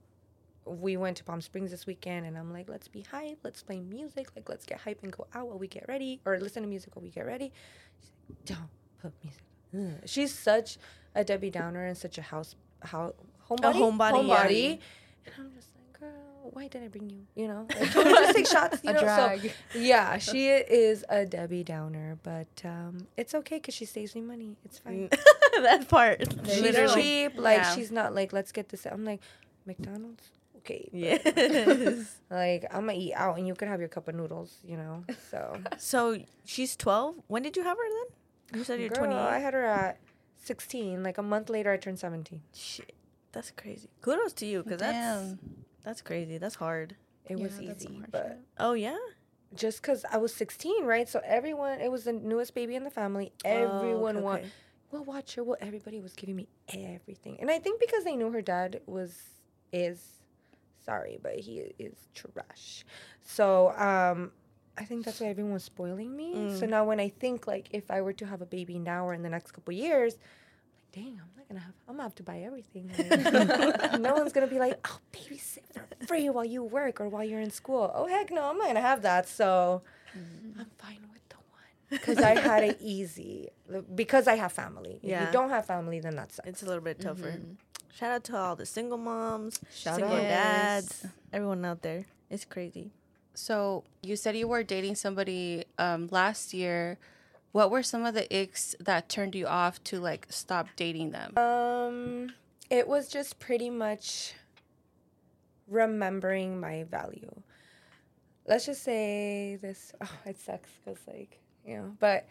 [0.64, 3.80] we went to Palm Springs this weekend, and I'm like, let's be hype, let's play
[3.80, 6.68] music, like let's get hype and go out while we get ready, or listen to
[6.68, 7.52] music while we get ready.
[8.00, 9.42] She's like, don't put music.
[9.74, 10.02] Ugh.
[10.06, 10.76] She's such
[11.14, 13.14] a Debbie Downer and such a house how
[13.56, 13.74] homebody.
[13.74, 14.44] homebody, yeah.
[14.46, 14.78] homebody.
[15.26, 17.26] And I'm just like, girl, why did I bring you?
[17.34, 18.80] You know, like, just take shots.
[18.82, 19.52] You A know, so drag.
[19.74, 24.56] yeah, she is a Debbie Downer, but um, it's okay because she saves me money.
[24.64, 25.08] It's fine.
[25.60, 26.22] that part.
[26.46, 27.02] She's Literally.
[27.02, 27.32] cheap.
[27.36, 27.74] Like Yeah.
[27.74, 28.86] she's not like let's get this.
[28.86, 29.20] I'm like
[29.66, 30.24] McDonald's.
[30.58, 30.88] Okay.
[30.92, 32.18] but, Yes.
[32.30, 34.58] Like I'm gonna eat out, and you can have your cup of noodles.
[34.64, 35.04] You know.
[35.30, 35.58] So.
[35.78, 37.16] so she's 12.
[37.28, 38.58] When did you have her then?
[38.58, 39.18] You said you're Girl, 28.
[39.18, 39.98] I had her at
[40.44, 41.02] 16.
[41.02, 42.42] Like a month later, I turned 17.
[42.54, 42.92] Shit,
[43.32, 43.88] that's crazy.
[44.00, 45.34] Kudos to you, cause that's
[45.84, 46.38] that's crazy.
[46.38, 46.96] That's hard.
[47.28, 48.40] It Yeah, was easy, but.
[48.58, 48.96] Oh yeah.
[49.54, 51.08] just because I was 16, right?
[51.08, 53.32] So everyone, it was the newest baby in the family.
[53.44, 54.44] Everyone oh, okay, want,
[54.90, 55.44] well, watch her.
[55.44, 59.14] Well, everybody was giving me everything, and I think because they knew her dad was
[59.72, 60.00] is
[60.84, 62.84] sorry, but he is trash.
[63.22, 64.32] So um,
[64.76, 66.32] I think that's why everyone was spoiling me.
[66.58, 66.70] So Mm.
[66.70, 69.22] now when I think like if I were to have a baby now or in
[69.22, 70.16] the next couple years.
[70.94, 71.74] Like, Dang, I'm not gonna have.
[71.88, 72.90] I'm gonna have to buy everything.
[72.96, 77.24] Like, no one's gonna be like, "Oh, babysit for free while you work or while
[77.24, 79.28] you're in school." Oh heck no, I'm not gonna have that.
[79.28, 79.82] So
[80.14, 81.66] I'm fine with the one.
[81.90, 83.48] because I had it easy
[83.94, 84.98] because I have family.
[85.02, 85.26] If Yeah.
[85.26, 86.48] you don't have family, then that's sucks.
[86.48, 87.38] It's a little bit tougher.
[87.94, 90.22] Shout out to all the single moms, Shout single out.
[90.22, 92.06] dads, everyone out there.
[92.30, 92.90] It's crazy.
[93.34, 96.98] So you said you were dating somebody um, last year.
[97.52, 101.36] What were some of the icks that turned you off to like stop dating them?
[101.36, 102.32] Um,
[102.70, 104.34] it was just pretty much
[105.68, 107.30] remembering my value.
[108.46, 109.92] Let's just say this.
[110.00, 112.26] Oh, it sucks because like you know, but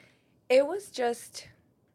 [0.49, 1.47] it was just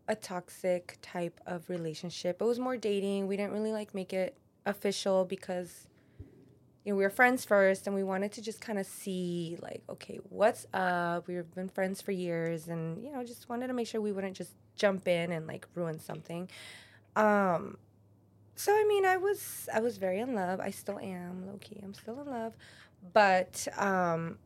[0.09, 2.41] a toxic type of relationship.
[2.41, 3.27] It was more dating.
[3.27, 5.89] We didn't really like make it official because
[6.87, 9.83] you know we were friends first, and we wanted to just kind of see like,
[9.91, 11.27] okay, what's up?
[11.27, 14.37] We've been friends for years, and you know, just wanted to make sure we wouldn't
[14.37, 16.49] just jump in and like ruin something.
[17.17, 17.77] Um,
[18.55, 20.61] so I mean, I was I was very in love.
[20.61, 21.81] I still am, low key.
[21.83, 22.53] I'm still in love,
[23.13, 24.39] but um,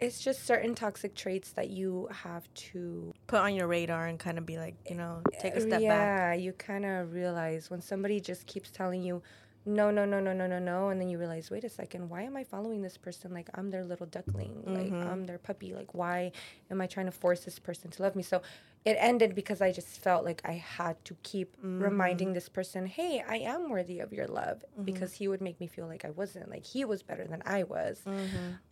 [0.00, 4.36] it's just certain toxic traits that you have to Put on your radar and kind
[4.36, 6.38] of be like, you know, take a step yeah, back.
[6.38, 9.22] Yeah, you kind of realize when somebody just keeps telling you,
[9.66, 12.22] no, no, no, no, no, no, no, and then you realize, wait a second, why
[12.22, 13.32] am I following this person?
[13.32, 15.74] Like I'm their little duckling, like I'm their puppy.
[15.74, 16.32] Like why
[16.70, 18.22] am I trying to force this person to love me?
[18.22, 18.40] So
[18.86, 23.22] it ended because I just felt like I had to keep reminding this person, hey,
[23.28, 26.48] I am worthy of your love, because he would make me feel like I wasn't.
[26.50, 28.00] Like he was better than I was,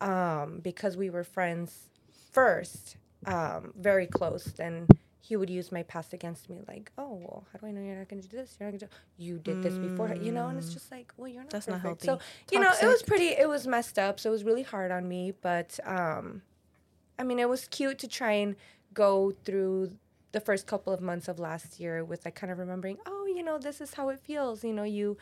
[0.01, 1.91] um, because we were friends
[2.33, 2.97] first,
[3.27, 4.45] um, very close.
[4.45, 4.87] Then
[5.29, 7.97] he would use my past against me, like, oh, well, how do I know you're
[7.97, 8.57] not going to do this?
[8.59, 8.97] You're not going to.
[9.19, 10.47] You did this before, you know.
[10.49, 11.51] And it's just like, well, you're not.
[11.51, 12.07] That's not healthy.
[12.07, 12.19] So
[12.51, 13.29] you know, it was pretty.
[13.29, 14.19] It was messed up.
[14.19, 15.35] So it was really hard on me.
[15.43, 16.41] But um,
[17.19, 18.57] I mean, it was cute to try and
[18.95, 19.93] go through
[20.33, 23.43] the first couple of months of last year with like kind of remembering, oh, you
[23.43, 24.65] know, this is how it feels.
[24.65, 25.19] You know, you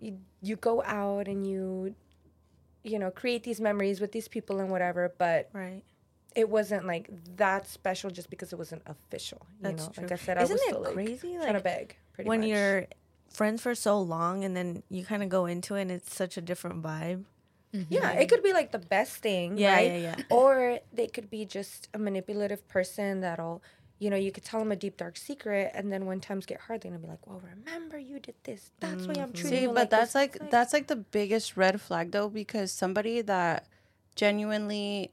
[0.00, 1.94] you you go out and you
[2.84, 5.82] you know create these memories with these people and whatever but Right.
[6.36, 10.02] It wasn't like that special just because it wasn't official you That's know true.
[10.04, 11.32] like i said Isn't i was it still like crazy?
[11.34, 12.48] trying to Like, beg pretty when much.
[12.50, 12.86] you're
[13.30, 16.36] friends for so long and then you kind of go into it and it's such
[16.36, 17.24] a different vibe.
[17.74, 17.92] Mm-hmm.
[17.92, 19.90] yeah it could be like the best thing Yeah, right?
[19.90, 20.22] yeah, yeah.
[20.30, 23.60] or they could be just a manipulative person that'll
[23.98, 26.60] you know you could tell them a deep dark secret and then when times get
[26.60, 29.32] hard they're gonna be like well remember you did this that's why i'm mm-hmm.
[29.32, 32.28] treating See, you but like that's this." like that's like the biggest red flag though,
[32.28, 33.66] because somebody that
[34.14, 35.10] genuinely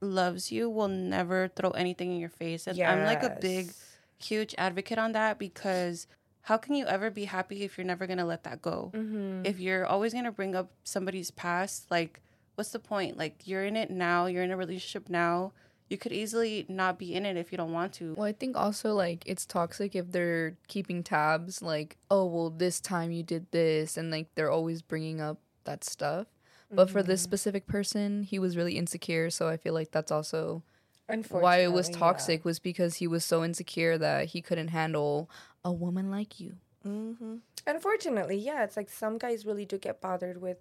[0.00, 2.66] loves you will never throw anything in your face.
[2.66, 3.72] And I'm like a big,
[4.18, 6.06] huge advocate on that because
[6.42, 8.90] how can you ever be happy if you're never gonna let that go?
[8.94, 9.42] Mm-hmm.
[9.44, 12.20] If you're always gonna bring up somebody's past, like
[12.54, 13.16] what's the point?
[13.16, 15.52] Like you're in it now, you're in a relationship now.
[15.88, 18.14] You could easily not be in it if you don't want to.
[18.14, 22.80] Well, I think also like it's toxic if they're keeping tabs, like, oh, well, this
[22.80, 26.28] time you did this, and like they're always bringing up that stuff.
[26.72, 30.62] But for this specific person, he was really insecure, so I feel like that's also
[31.08, 31.98] why it was Unfortunately, yeah.
[31.98, 35.28] toxic was because he was so insecure that he couldn't handle
[35.64, 36.54] a woman like you.
[36.86, 37.36] Mm-hmm.
[37.66, 40.58] Unfortunately, yeah, it's like some guys really do get bothered with,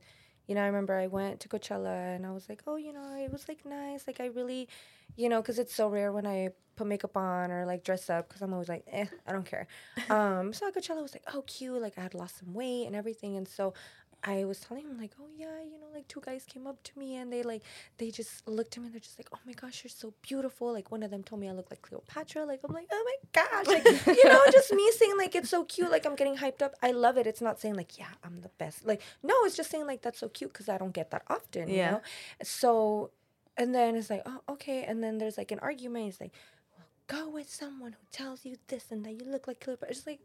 [0.47, 3.15] you know, I remember I went to Coachella and I was like, oh, you know,
[3.17, 4.07] it was like nice.
[4.07, 4.67] Like, I really,
[5.15, 8.27] you know, because it's so rare when I put makeup on or like dress up
[8.27, 9.67] because I'm always like, eh, I don't care.
[10.09, 11.81] um, so at Coachella was like, oh, cute.
[11.81, 13.37] Like, I had lost some weight and everything.
[13.37, 13.73] And so
[14.23, 16.99] I was telling him, like, oh, yeah, you know, like two guys came up to
[16.99, 17.61] me and they like,
[17.97, 20.73] they just looked at me and they're just like, oh my gosh, you're so beautiful.
[20.73, 22.45] Like, one of them told me I look like Cleopatra.
[22.45, 23.67] Like, I'm like, oh my gosh.
[23.67, 25.89] Like, you know, just me saying, like, it's so cute.
[25.89, 26.75] Like, I'm getting hyped up.
[26.81, 27.27] I love it.
[27.27, 28.85] It's not saying, like, yeah, I'm the best.
[28.85, 31.69] Like, no, it's just saying, like, that's so cute because I don't get that often,
[31.69, 31.91] you Yeah.
[31.91, 32.01] know?
[32.43, 33.11] So,
[33.57, 34.83] and then it's like, oh, okay.
[34.83, 36.07] And then there's like an argument.
[36.09, 36.33] It's like,
[36.77, 39.91] well, go with someone who tells you this and that you look like Cleopatra.
[39.95, 40.19] It's like,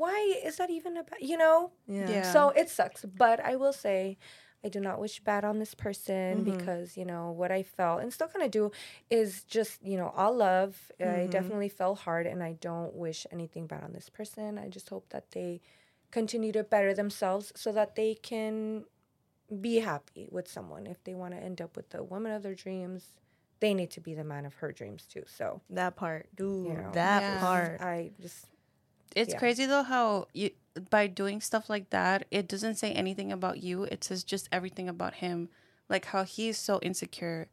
[0.00, 1.58] why is that even about, you know?
[1.86, 2.08] Yeah.
[2.10, 2.32] Yeah.
[2.32, 3.04] So it sucks.
[3.04, 4.16] But I will say,
[4.64, 6.44] I do not wish bad on this person Mhm.
[6.52, 8.70] because, you know, what I felt and still kind of do
[9.10, 10.90] is just, you know, all love.
[11.00, 11.30] I Mhm.
[11.30, 14.58] definitely fell hard and I don't wish anything bad on this person.
[14.58, 15.60] I just hope that they
[16.10, 18.84] continue to better themselves so that they can
[19.60, 20.86] be happy with someone.
[20.86, 23.02] If they want to end up with the woman of their dreams,
[23.60, 25.24] they need to be the man of her dreams too.
[25.26, 26.66] So That part, dude.
[26.68, 26.90] You know.
[26.92, 27.40] that Yeah.
[27.40, 27.80] part.
[27.80, 28.46] I just,
[29.14, 29.38] It's Yeah.
[29.38, 30.50] crazy though how you
[30.88, 33.84] by doing stuff like that, it doesn't say anything about you.
[33.84, 35.48] It says just everything about him,
[35.88, 37.48] like how he's so insecure.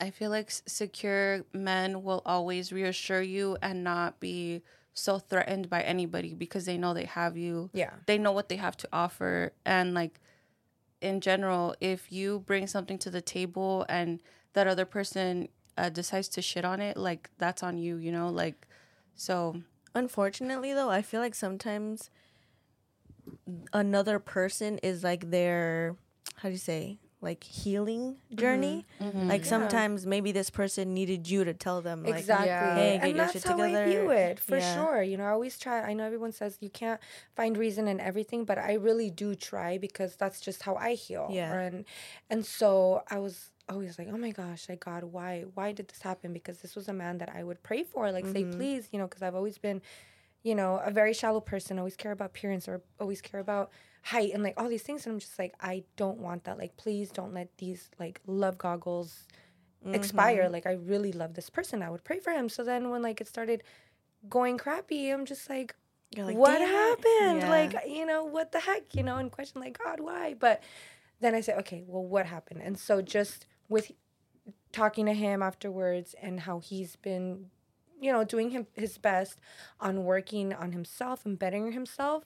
[0.00, 4.62] I feel like secure men will always reassure you and not be
[4.94, 7.70] so threatened by anybody because they know they have you.
[7.74, 7.90] yeah.
[8.06, 10.20] They know what they have to offer and like
[11.00, 14.20] in general, if you bring something to the table and
[14.54, 18.28] that other person uh, decides to shit on it, like that's on you, you know?
[18.30, 18.66] Like
[19.14, 19.62] so
[19.96, 22.10] Unfortunately, though, I feel like sometimes
[23.72, 25.96] another person is like their
[26.36, 28.84] how do you say like healing journey.
[29.00, 29.28] Mm-hmm.
[29.28, 29.48] Like Yeah.
[29.48, 32.48] sometimes maybe this person needed you to tell them like exactly.
[32.48, 32.74] Yeah.
[32.74, 33.90] Hey, get and your that's shit how I together.
[33.90, 34.74] view it for Yeah.
[34.74, 35.02] sure.
[35.02, 35.80] You know, I always try.
[35.80, 37.00] I know everyone says you can't
[37.34, 41.28] find reason in everything, but I really do try because that's just how I heal.
[41.32, 41.52] Yeah.
[41.58, 41.84] And
[42.28, 46.02] and so I was always like, oh my gosh, like God, why why did this
[46.02, 46.32] happen?
[46.32, 48.56] Because this was a man that I would pray for, like say Mhm.
[48.56, 49.82] please, you know, because I've always been,
[50.42, 51.78] you know, a very shallow person.
[51.78, 53.70] Always care about appearance or always care about
[54.02, 55.04] height and like all these things.
[55.06, 56.58] And I'm just like, I don't want that.
[56.58, 59.26] Like, please don't let these like love goggles
[59.94, 60.48] expire.
[60.48, 61.82] Like I really love this person.
[61.82, 62.48] I would pray for him.
[62.48, 63.62] So then when like it started
[64.28, 65.74] going crappy, I'm just like,
[66.14, 67.38] You're like, what happened?
[67.40, 67.50] Yeah.
[67.50, 68.94] Like, you know, what the heck?
[68.94, 70.34] You know, and question like, God, why?
[70.34, 70.62] But
[71.20, 72.60] then I said, okay, well, what happened?
[72.62, 73.92] And so just with
[74.72, 77.50] talking to him afterwards and how he's been,
[78.00, 79.40] you know, doing him his best
[79.80, 82.24] on working on himself and bettering himself,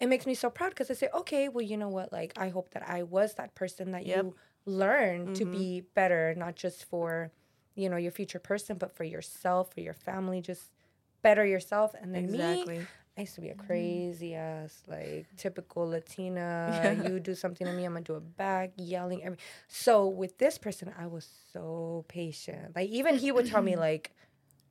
[0.00, 2.12] it makes me so proud because I say, okay, well, you know what?
[2.12, 4.16] Like, I hope that I was that person that Yep.
[4.16, 4.34] you
[4.66, 5.50] learn to Mhm.
[5.50, 7.32] be better, not just for,
[7.74, 10.40] you know, your future person, but for yourself, for your family.
[10.40, 10.72] Just
[11.22, 11.94] better yourself.
[12.00, 12.88] And then me, Exactly.
[13.20, 13.66] I used to be a mm-hmm.
[13.66, 17.04] crazy ass, like typical Latina.
[17.04, 19.22] You do something to me, I'm gonna do it back, yelling.
[19.22, 19.36] Every
[19.68, 22.74] so with this person, I was so patient.
[22.74, 24.12] Like even he would tell me like,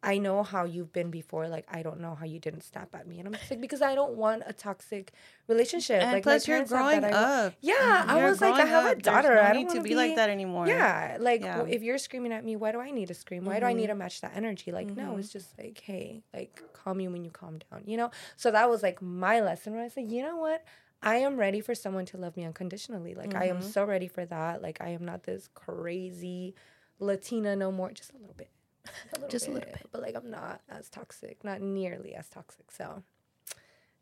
[0.01, 1.49] I know how you've been before.
[1.49, 3.81] Like I don't know how you didn't snap at me, and I'm just like because
[3.81, 5.11] I don't want a toxic
[5.47, 6.01] relationship.
[6.01, 7.13] And like plus, you're growing that.
[7.13, 7.53] I up.
[7.59, 8.93] Yeah, I You're was like, I have a up.
[8.93, 9.35] There's daughter.
[9.35, 10.67] No I don't need to wanna be, like that anymore.
[10.67, 11.65] yeah, like Yeah.
[11.65, 13.43] if you're screaming at me, why do I need to scream?
[13.43, 14.71] Why do I need to match that energy?
[14.71, 15.19] Like, no, Mhm.
[15.19, 18.09] it's just like, hey, like calm you when you calm down, you know?
[18.37, 20.63] So that was like my lesson when I said, you know what?
[21.03, 23.15] I am ready for someone to love me unconditionally.
[23.15, 23.63] Like I am Mhm.
[23.63, 24.61] so ready for that.
[24.61, 26.55] Like I am not this crazy
[26.99, 27.91] Latina no more.
[27.91, 28.49] Just a little bit.
[29.23, 29.87] A Just a little bit.
[29.91, 32.71] But like I'm not as toxic, not nearly as toxic.
[32.71, 33.03] So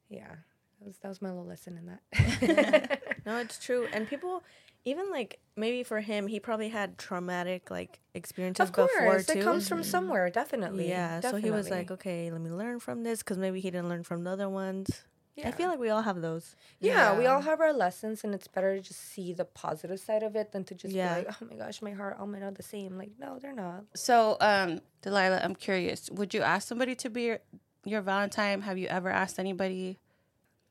[0.09, 0.35] yeah.
[0.79, 3.01] That was, that was my little lesson in that.
[3.25, 3.87] No, it's true.
[3.91, 4.41] And people,
[4.85, 9.39] even like maybe for him, he probably had traumatic like experiences of course, before too.
[9.39, 10.87] it comes from somewhere, definitely.
[10.87, 13.89] yeah, so he was like, okay, let me learn from this because maybe he didn't
[13.89, 15.03] learn from the other ones.
[15.45, 16.55] I feel like we all have those.
[16.79, 20.23] Yeah, we all have our lessons, and it's better to just see the positive side
[20.23, 21.19] of it than to just Yeah.
[21.19, 22.97] be like, oh my gosh, my heart, all men are the same.
[22.97, 23.83] Like, no, they're not.
[23.95, 26.09] So, um, Delilah, I'm curious.
[26.09, 27.39] Would you ask somebody to be your,
[27.85, 28.61] your Valentine?
[28.61, 29.97] Have you ever asked anybody?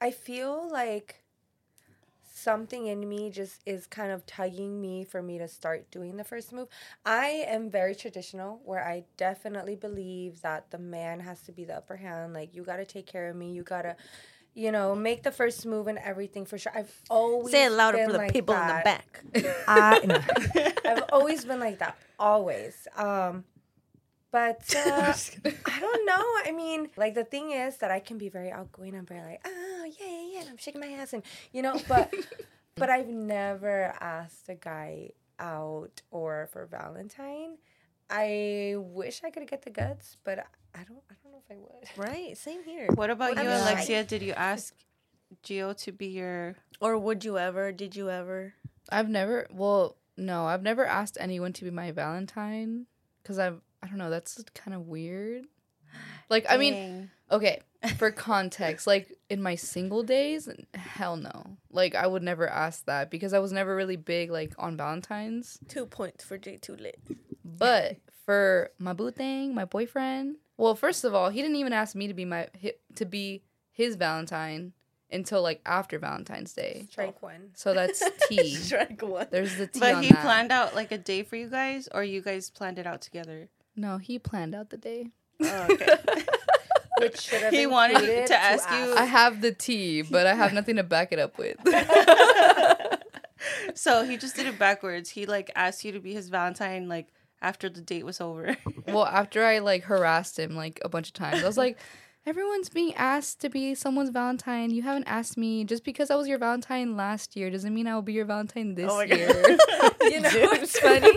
[0.01, 1.23] I feel like
[2.35, 6.25] something in me just is kind of tugging me for me to start doing the
[6.25, 6.69] first move.
[7.05, 11.77] I am very traditional where I definitely believe that the man has to be the
[11.77, 12.35] upper hand.
[12.35, 13.53] Like you got to take care of me.
[13.53, 13.97] You got to
[14.57, 16.73] you know, make the first move and everything for sure.
[16.75, 19.23] I've always Say it louder been for the like people in the back.
[19.69, 20.21] I, no.
[20.91, 22.89] I've always been like that, always.
[22.97, 23.45] Um,
[24.33, 25.13] but uh,
[25.67, 26.25] I don't know.
[26.45, 28.97] I mean, like the thing is that I can be very outgoing.
[28.97, 30.41] I'm very like, oh yeah, yeah, yeah.
[30.41, 32.13] And I'm shaking my ass, and you know, but
[32.77, 37.59] but I've never asked a guy out or for Valentine.
[38.11, 40.39] I wish I could get the guts, but
[40.75, 41.03] I don't.
[41.11, 41.87] I don't know if I would.
[41.97, 42.89] Right, same here.
[42.95, 43.51] What about I'm you.
[43.51, 44.05] Alexia?
[44.05, 44.75] Did you ask
[45.45, 46.57] Gio to be your?
[46.81, 47.73] Or would you ever?
[47.73, 48.55] Did you ever?
[48.91, 49.47] I've never.
[49.53, 52.87] Well, no, I've never asked anyone to be my Valentine
[53.23, 53.61] because I've.
[53.83, 54.11] I don't know.
[54.11, 55.45] That's kind of weird.
[56.29, 57.11] Like, I mean, Dang.
[57.31, 57.61] okay,
[57.99, 61.57] for context, like in my single days, hell no.
[61.71, 65.59] Like, I would never ask that because I was never really big like on Valentine's.
[65.69, 67.01] Two points for J two lit.
[67.59, 71.95] But for my boo thing, my boyfriend, well, first of all, he didn't even ask
[71.95, 72.49] me to be my
[72.97, 74.73] to be his Valentine
[75.13, 76.87] until like after Valentine's Day.
[76.91, 77.51] Strike one.
[77.55, 78.55] So that's T.
[78.55, 79.29] Strike one.
[79.31, 80.23] There's the T But on he that.
[80.23, 83.49] planned out like a day for you guys, or you guys planned it out together.
[83.77, 85.11] No, he planned out the day.
[85.43, 85.97] Oh, okay.
[86.99, 90.35] Which should have He wanted included to ask you- I have the T, but I
[90.35, 91.57] have nothing to back it up with.
[93.75, 95.11] so he just did it backwards.
[95.11, 97.09] He like asked you to be his Valentine like
[97.41, 98.57] after the date was over.
[98.87, 101.79] well, after I like harassed him like a bunch of times, I was like,
[102.27, 104.71] everyone's being asked to be someone's Valentine.
[104.71, 105.65] You haven't asked me.
[105.65, 108.75] Just because I was your Valentine last year doesn't mean I will be your Valentine
[108.75, 109.29] this Oh year.
[110.03, 111.17] you know what's funny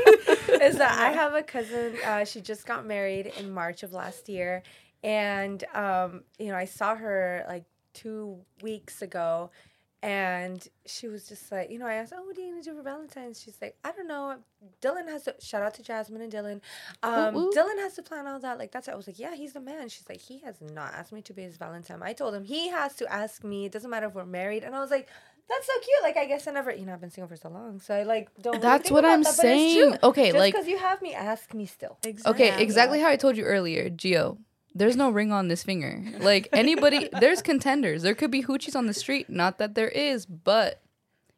[0.61, 1.95] is that I have a cousin.
[2.05, 4.63] Uh, she just got married in March of last year,
[5.03, 9.51] and um, you know I saw her like two weeks ago,
[10.01, 12.75] and she was just like, you know, I asked, "Oh, what are you gonna do
[12.75, 14.37] for Valentine's?" She's like, "I don't know.
[14.81, 16.61] Dylan has to shout out to Jasmine and Dylan.
[17.03, 17.51] Um, ooh.
[17.51, 18.57] Dylan has to plan all that.
[18.57, 18.91] Like that's." it.
[18.91, 21.33] I was like, "Yeah, he's the man." She's like, "He has not asked me to
[21.33, 21.99] be his Valentine.
[22.01, 23.65] I told him he has to ask me.
[23.65, 25.07] It doesn't matter if we're married." And I was like.
[25.51, 26.03] That's so cute.
[26.03, 28.03] Like I guess I never, you know, I've been single for so long, so I
[28.03, 28.53] like don't.
[28.53, 29.81] really That's think what I'm that, but it's true.
[29.81, 29.97] saying.
[30.03, 31.97] Okay, Just like because you have me, ask me still.
[32.05, 32.49] Exactly.
[32.49, 34.37] okay, exactly how I told you earlier, Gio.
[34.75, 36.03] There's no ring on this finger.
[36.19, 38.03] Like anybody, there's contenders.
[38.03, 39.29] There could be hoochies on the street.
[39.29, 40.81] Not that there is, but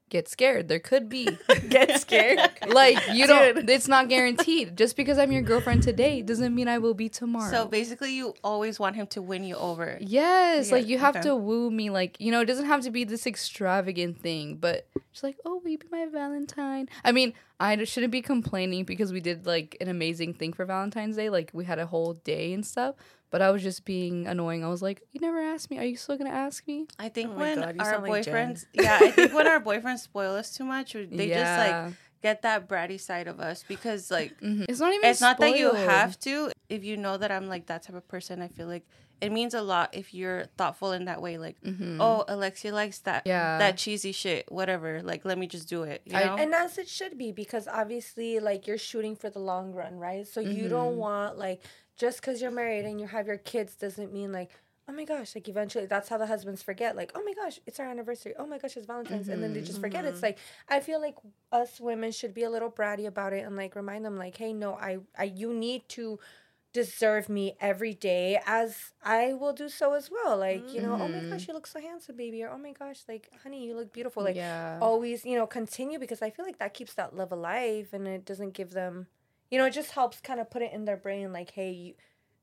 [0.10, 0.68] get scared.
[0.68, 1.30] There could be.
[1.70, 2.38] Get scared.
[2.68, 4.78] like you don't it's not guaranteed.
[4.78, 7.50] Just because I'm your girlfriend today doesn't mean I will be tomorrow.
[7.50, 9.98] So basically, you always want him to win you over.
[10.02, 11.30] Yes, Yeah, like you have okay.
[11.30, 11.90] to woo me.
[11.90, 15.62] Like you know, it doesn't have to be this extravagant thing, but just like, oh,
[15.64, 16.90] will you be my Valentine?
[17.06, 21.16] I mean, I shouldn't be complaining because we did like an amazing thing for Valentine's
[21.16, 21.30] Day.
[21.30, 22.96] Like we had a whole day and stuff.
[23.32, 24.64] But I was just being annoying.
[24.64, 25.80] I was like, you never asked me.
[25.80, 26.86] Are you still gonna ask me?
[27.00, 30.00] I think Oh when God, our sound like boyfriends, yeah, I think when our boyfriends
[30.00, 34.38] spoil us too much, they just like get that bratty side of us because like
[34.42, 34.66] Mhm.
[34.70, 35.10] It's not even.
[35.10, 36.52] it's not that you have to.
[36.70, 38.86] If you know that I'm like that type of person, I feel like
[39.22, 41.38] it means a lot if you're thoughtful in that way.
[41.38, 41.56] Like,
[42.00, 43.30] oh, Alexia likes that, Mm-hmm.
[43.30, 43.58] Yeah.
[43.60, 45.04] that cheesy shit, whatever.
[45.04, 46.02] Like, let me just do it.
[46.06, 46.36] You I- know?
[46.38, 50.26] and as it should be because obviously like you're shooting for the long run right
[50.28, 51.62] so you don't want like
[52.02, 54.50] just because you're married and you have your kids doesn't mean like
[54.90, 57.80] oh my gosh like eventually that's how the husbands forget like oh my gosh it's
[57.80, 60.26] our anniversary oh my gosh it's valentine's and then they just forget it's mm-hmm.
[60.26, 61.16] like i feel like
[61.52, 64.52] us women should be a little bratty about it and like remind them like hey
[64.52, 66.18] no i, I you need to
[66.74, 70.38] deserve me every day as I will do so as well.
[70.38, 71.50] Like, you know, oh my gosh, mm-hmm.
[71.50, 74.24] you look so handsome, baby, or oh my gosh, like, honey, you look beautiful.
[74.24, 74.78] Like, Yeah.
[74.82, 78.24] always, you know, continue because I feel like that keeps that love alive and it
[78.24, 79.08] doesn't give them,
[79.52, 81.94] you know, it just helps kind of put it in their brain like, hey, you,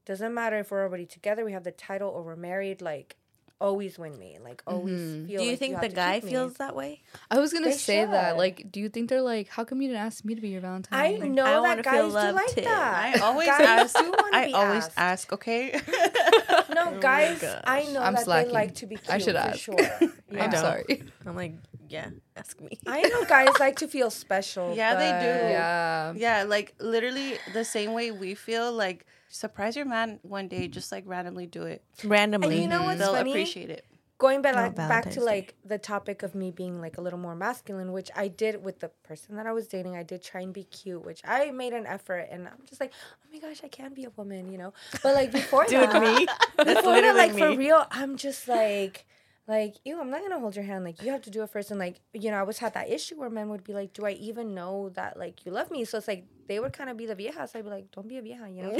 [0.05, 3.17] doesn't matter if we're already together, we have the title or we're married, like,
[3.61, 4.39] always win me.
[4.43, 5.27] Like, always mm-hmm.
[5.27, 6.31] feel Do you like think have the guy keep me.
[6.31, 7.03] feels that way?
[7.31, 8.37] I was gonna They say that.
[8.37, 10.61] Like, do you think they're like, how come you didn't ask me to be your
[10.61, 10.97] Valentine?
[10.99, 12.61] I Like, know I that wanna feel guys do like too.
[12.63, 13.15] that.
[13.17, 13.97] I always guys ask.
[13.99, 14.93] do wanna I always asked.
[14.97, 15.33] ask.
[15.33, 15.81] Okay.
[16.75, 18.49] No, oh guys, I know I'm that slacking.
[18.49, 19.59] they like to be cute I should for ask.
[19.59, 19.77] sure.
[20.39, 21.03] I'm sorry.
[21.27, 21.55] I'm like,
[21.89, 22.21] yeah, mm.
[22.37, 22.79] ask me.
[22.87, 24.75] I know guys like to feel special.
[24.79, 25.49] Yeah, they do.
[25.51, 26.13] Yeah.
[26.17, 28.73] yeah, like literally the same way we feel.
[28.73, 30.69] Like, surprise your man one day.
[30.69, 31.83] Just like randomly do it.
[32.05, 32.55] Randomly.
[32.55, 33.31] And you know what's They'll funny?
[33.31, 33.85] appreciate it.
[34.19, 35.25] Going back, like, back to Day.
[35.25, 38.81] like the topic of me being like a little more masculine, which I did with
[38.81, 39.97] the person that I was dating.
[39.97, 42.93] I did try and be cute, which I made an effort, and I'm just like,
[43.23, 44.73] oh my gosh, I can be a woman, you know.
[45.05, 46.27] But like before Dude, that, me.
[46.57, 47.41] That's before that, like me.
[47.41, 49.07] for real, I'm just like,
[49.49, 50.85] like, ew, I'm not gonna hold your hand.
[50.85, 51.71] Like, you have to do it first.
[51.71, 54.05] And like, you know, I always had that issue where men would be like, do
[54.05, 55.87] I even know that like you love me?
[55.87, 57.57] So it's like they would kind of be the viejas.
[57.57, 58.71] I'd be like, don't be a vieja, you know.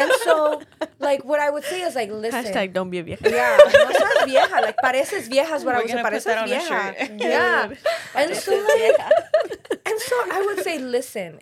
[0.00, 0.62] and so,
[0.98, 2.44] like, what I would say is like, listen.
[2.44, 3.22] Hashtag don't be a vieja.
[3.24, 4.60] Yeah, no seas vieja.
[4.60, 6.02] Like, pareces vieja is what I We're would say.
[6.02, 7.16] Pareces that on a vieja.
[7.18, 7.72] Yeah.
[8.14, 9.00] and so, like,
[9.86, 11.40] and so I would say, listen,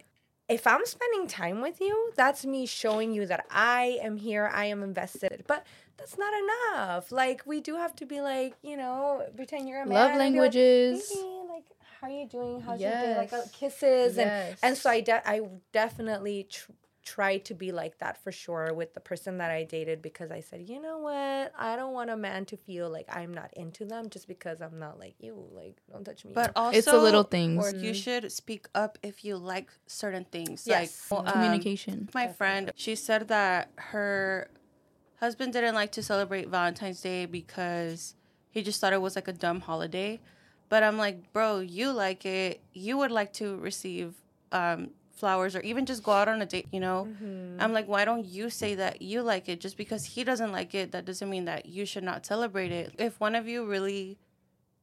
[0.49, 4.67] if I'm spending time with you, that's me showing you that I am here, I
[4.67, 5.45] am invested.
[5.47, 5.65] But
[6.01, 7.13] that's not enough.
[7.13, 9.95] Like, we do have to be like, you know, pretend you're a man.
[9.95, 11.13] Love and be like, languages.
[11.49, 11.65] Like,
[12.01, 12.61] how are you doing?
[12.61, 13.17] How's your day?
[13.17, 14.17] Like, uh, kisses.
[14.17, 14.59] Yes.
[14.63, 16.73] And, and so I, de- I definitely tr-
[17.05, 20.41] tried to be like that for sure with the person that I dated because I
[20.41, 21.53] said, you know what?
[21.59, 24.79] I don't want a man to feel like I'm not into them just because I'm
[24.79, 25.45] not like you.
[25.53, 26.33] Like, don't touch me.
[26.35, 27.63] But also, It's the little things.
[27.63, 30.65] Or you should speak up if you like certain things.
[30.67, 31.09] Yes.
[31.11, 32.09] Like um, Communication.
[32.15, 34.49] my friend, she said that her
[35.21, 38.15] husband didn't like to celebrate Valentine's Day because
[38.51, 40.19] he just thought it was like a dumb holiday.
[40.69, 42.61] But I'm like, bro, you like it.
[42.73, 44.15] You would like to receive
[44.53, 47.09] um, flowers or even just go out on a date, you know?
[47.59, 49.61] I'm like, why don't you say that you like it?
[49.61, 52.95] Just because he doesn't like it, that doesn't mean that you should not celebrate it.
[52.99, 54.17] If one of you really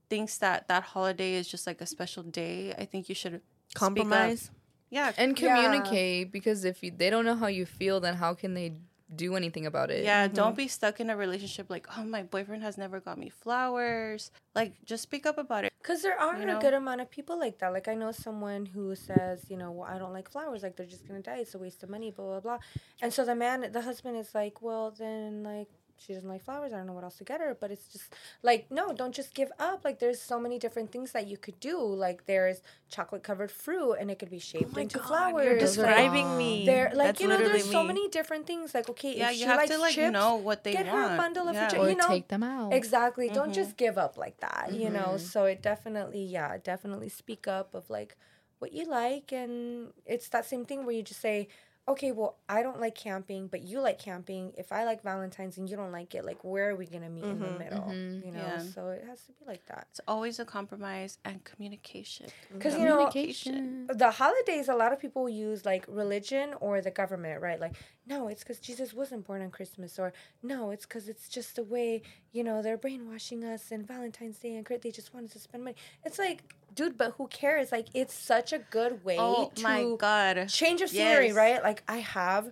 [0.10, 3.41] thinks that that holiday is just like a special day, I think you should speak
[3.80, 3.80] up.
[3.80, 4.52] Compromise.
[4.89, 5.47] Yeah, and Yeah.
[5.47, 8.73] communicate because if you, they don't know how you feel, then how can they
[9.15, 10.04] do anything about it?
[10.04, 10.58] Yeah, don't mm-hmm.
[10.58, 14.32] be stuck in a relationship like, oh, my boyfriend has never got me flowers.
[14.56, 15.74] Like, just speak up about it.
[15.88, 17.72] Because there are You a good amount of people like that.
[17.72, 20.62] Like I know someone who says, you know, well, I don't like flowers.
[20.62, 21.38] Like they're just gonna die.
[21.38, 22.12] It's a waste of money.
[22.12, 22.58] Blah blah blah.
[23.02, 26.73] And so the man, the husband is like, well, then like she doesn't like flowers.
[26.73, 27.55] I don't know what else to get her.
[27.60, 29.83] But it's just like, no, don't just give up.
[29.83, 31.79] Like there's so many different things that you could do.
[31.79, 35.43] Like there's chocolate covered fruit, and it could be shaped my into God, flowers.
[35.45, 36.65] You're like, describing me.
[36.65, 38.73] there, like That's you know, there's literally so many different things.
[38.73, 40.86] Like okay, Yeah, if you she have likes to like chips, know what they get
[40.88, 41.10] want.
[41.10, 41.67] her a bundle of yeah.
[41.69, 41.81] chips.
[41.81, 42.73] Or you know, take them out.
[42.73, 43.29] Exactly.
[43.29, 43.55] Don't Mhm.
[43.55, 45.13] just give up like that, you know?
[45.15, 45.19] Mhm.
[45.19, 48.15] So it definitely, yeah, definitely speak up of like
[48.60, 49.31] what you like.
[49.31, 51.47] And it's that same thing where you just say,
[51.88, 54.54] okay, well, I don't like camping, but you like camping.
[54.58, 57.10] If I like Valentine's and you don't like it, like, where are we going to
[57.10, 57.82] meet in the Mhm, middle?
[57.89, 58.26] mhm.
[58.26, 58.39] You know?
[58.39, 58.58] Yeah.
[58.60, 59.88] So it has to be like that.
[59.91, 62.28] It's always a compromise and communication.
[62.52, 63.88] Because, you know, Communication.
[63.88, 67.60] the holidays, a lot of people use like religion or the government, right?
[67.60, 67.76] Like,
[68.08, 71.63] no, it's because Jesus wasn't born on Christmas, or no, it's because it's just the
[71.63, 75.63] way you know they're brainwashing us and Valentine's Day and they just wanted to spend
[75.63, 75.75] money.
[76.06, 77.71] It's like, dude, but who cares?
[77.71, 80.48] Like, it's such a good way Oh to my god.
[80.50, 81.36] change of scenery, Yes.
[81.36, 81.62] right?
[81.62, 82.52] Like, I have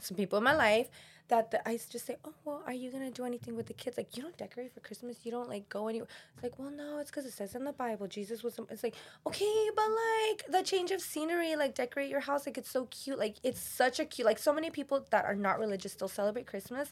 [0.00, 0.88] some people in my life
[1.28, 3.96] that the, I just say, oh well, are you gonna do anything with the kids?
[3.96, 6.08] Like you don't decorate for Christmas, you don't like go anywhere.
[6.34, 8.58] It's like, well, no, it's because it says in the Bible Jesus was.
[8.70, 8.96] It's like
[9.26, 13.18] okay, but like the change of scenery, like decorate your house, like it's so cute.
[13.18, 14.26] Like it's such a cute.
[14.26, 16.90] Like so many people that are not religious still celebrate Christmas,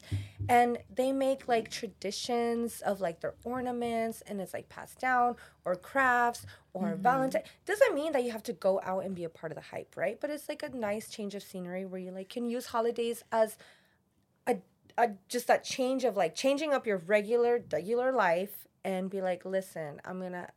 [0.49, 5.75] and they make like traditions of like their ornaments, and it's like passed down or
[5.75, 7.01] crafts or mm-hmm.
[7.01, 7.43] Valentine.
[7.65, 9.95] Doesn't mean that you have to go out and be a part of the hype,
[9.95, 10.19] right?
[10.19, 13.57] But it's like a nice change of scenery where you like can use holidays as
[14.97, 19.21] a, a just that change of like changing up your regular regular life and be
[19.21, 20.47] like, listen, I'm gonna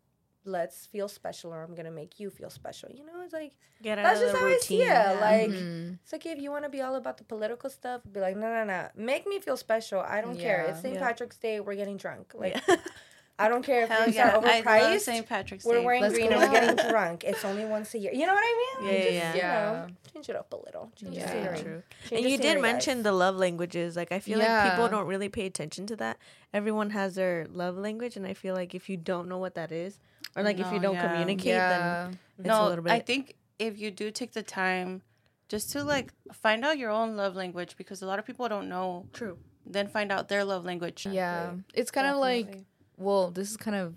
[0.47, 2.91] let's feel special or I'm gonna make you feel special.
[2.91, 4.83] You know, it's like Get out that's just the how routine.
[4.83, 5.21] I see it.
[5.21, 5.99] Like Mhm.
[6.03, 8.49] it's like if you want to be all about the political stuff, be like, no,
[8.49, 10.01] no, no, make me feel special.
[10.01, 10.63] I don't care.
[10.69, 10.95] It's St.
[10.95, 11.01] Yeah.
[11.01, 11.61] Patrick's Day.
[11.61, 12.33] We're getting drunk.
[12.35, 12.63] Like
[13.37, 15.01] I don't care if Hell things yeah, are I love overpriced.
[15.01, 15.29] St.
[15.29, 15.85] Patrick's We're Day.
[15.85, 17.25] wearing Let's green and we're getting drunk.
[17.25, 18.13] It's only once a year.
[18.13, 18.89] You know what I mean?
[18.95, 19.41] Yeah, Just, yeah, you
[19.89, 20.93] know, change it up a little.
[20.95, 21.33] Change Yeah.
[21.33, 21.59] scenery.
[21.59, 21.83] True.
[22.09, 23.05] Change and you did mention guys.
[23.05, 23.97] the love languages.
[23.97, 26.19] Like I feel like people don't really pay attention to that.
[26.53, 29.73] Everyone has their love language, and I feel like if you don't know what that
[29.73, 29.99] is,
[30.37, 31.09] or like if you don't yeah.
[31.09, 32.05] communicate, Yeah.
[32.07, 32.93] then it's a no, little bit.
[32.93, 35.03] I think if you do take the time
[35.49, 38.69] just to like find out your own love language because a lot of people don't
[38.69, 39.39] know, true.
[39.67, 41.05] then find out their love language.
[41.11, 41.55] Yeah.
[41.75, 42.67] It's kind of like Definitely.
[42.97, 43.95] Well, this is kind of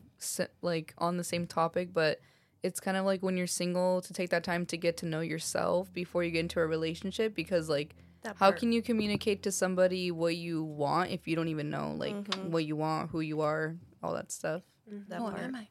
[0.62, 2.20] like on the same topic, but
[2.64, 5.20] it's kind of like when you're single to take that time to get to know
[5.22, 7.96] yourself before you get into a relationship because like
[8.36, 12.14] how can you communicate to somebody what you want if you don't even know like
[12.14, 12.50] Mhm.
[12.50, 14.64] what you want, who you are, all that stuff.
[15.08, 15.44] that Who part.
[15.44, 15.68] am I?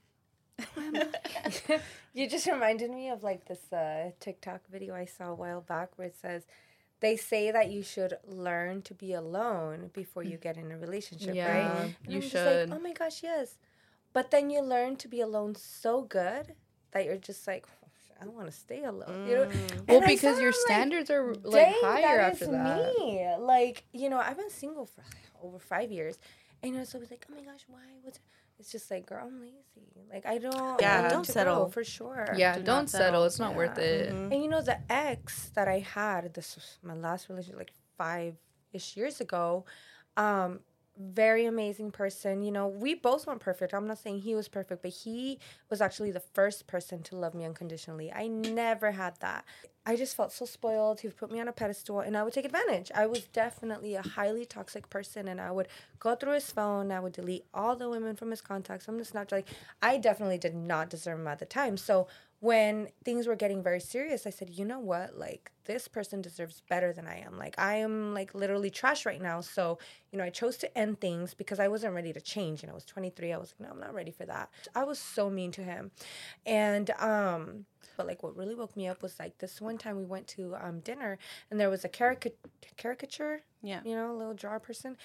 [2.15, 5.91] you just reminded me of like this uh, TikTok video I saw a while back
[5.97, 6.47] where it says
[7.01, 11.35] they say that you should learn to be alone before you get in a relationship,
[11.37, 11.71] right?
[11.71, 12.71] And you I'm just should.
[12.71, 13.57] like, oh my gosh, yes.
[14.13, 16.55] But then you learn to be alone so good
[16.93, 17.67] that you're just like,
[18.21, 19.27] I want to stay alone.
[19.29, 19.45] You know?
[19.45, 19.89] Mm.
[19.89, 22.95] well, And because your like, standards are like higher that after is that.
[22.99, 23.29] me.
[23.39, 25.03] Like, you know, I've been single for
[25.43, 26.19] over five years.
[26.63, 27.81] And it's always like, oh my gosh, why?
[28.03, 28.19] What's
[28.59, 29.55] it's just like, girl, I'm lazy.
[30.13, 31.57] Like I don't Yeah, I don't settle.
[31.65, 32.35] grow, for sure.
[32.37, 33.07] Yeah, Do not don't settle.
[33.07, 33.25] settle.
[33.25, 33.85] It's not worth Yeah.
[33.85, 34.13] it.
[34.15, 34.33] Mhm.
[34.33, 38.37] And you know, the ex that I had, this was my last relationship, like five
[38.73, 39.65] ish years ago.
[40.17, 40.61] Um,
[40.99, 42.43] very amazing person.
[42.43, 43.75] You know, we both weren't perfect.
[43.75, 45.39] I'm not saying he was perfect, but he
[45.71, 48.13] was actually the first person to love me unconditionally.
[48.13, 49.45] I never had that.
[49.89, 51.01] I just felt so spoiled.
[51.01, 52.91] He put me on a pedestal and I would take advantage.
[52.93, 55.69] I was definitely a highly toxic person and I would
[56.01, 56.91] go through his phone.
[56.91, 59.33] I would delete all the women from his contacts from the Snapchat.
[59.33, 59.49] Like,
[59.81, 61.77] I definitely did not deserve him at the time.
[61.77, 62.09] So
[62.41, 65.17] when things were getting very serious, I said, you know what?
[65.19, 67.39] Like, this person deserves better than I am.
[67.39, 69.41] Like, I am like literally trash right now.
[69.41, 69.79] So,
[70.13, 72.63] you know, I chose to end things because I wasn't ready to change.
[72.63, 73.33] And I was 23.
[73.33, 74.51] I was like, no, I'm not ready for that.
[74.75, 75.91] I was so mean to him.
[76.45, 77.65] And, um,
[77.97, 80.55] but like what really woke me up was like this one time we went to
[80.61, 81.19] um, dinner
[81.51, 82.33] and there was a carica-
[82.77, 83.81] caricature, Yeah.
[83.85, 84.99] you know, a little draw person.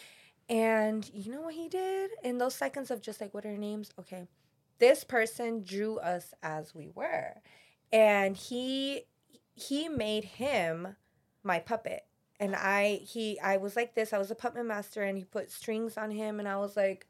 [0.50, 2.12] And you know what he did?
[2.24, 3.92] In those seconds of just like, what are your names?
[3.98, 4.28] Okay.
[4.82, 7.36] This person drew us as we were.
[7.94, 9.04] And he
[9.54, 10.96] he made him
[11.44, 12.02] my puppet.
[12.40, 14.12] And I he I was like this.
[14.12, 17.08] I was a puppet master and he put strings on him and I was like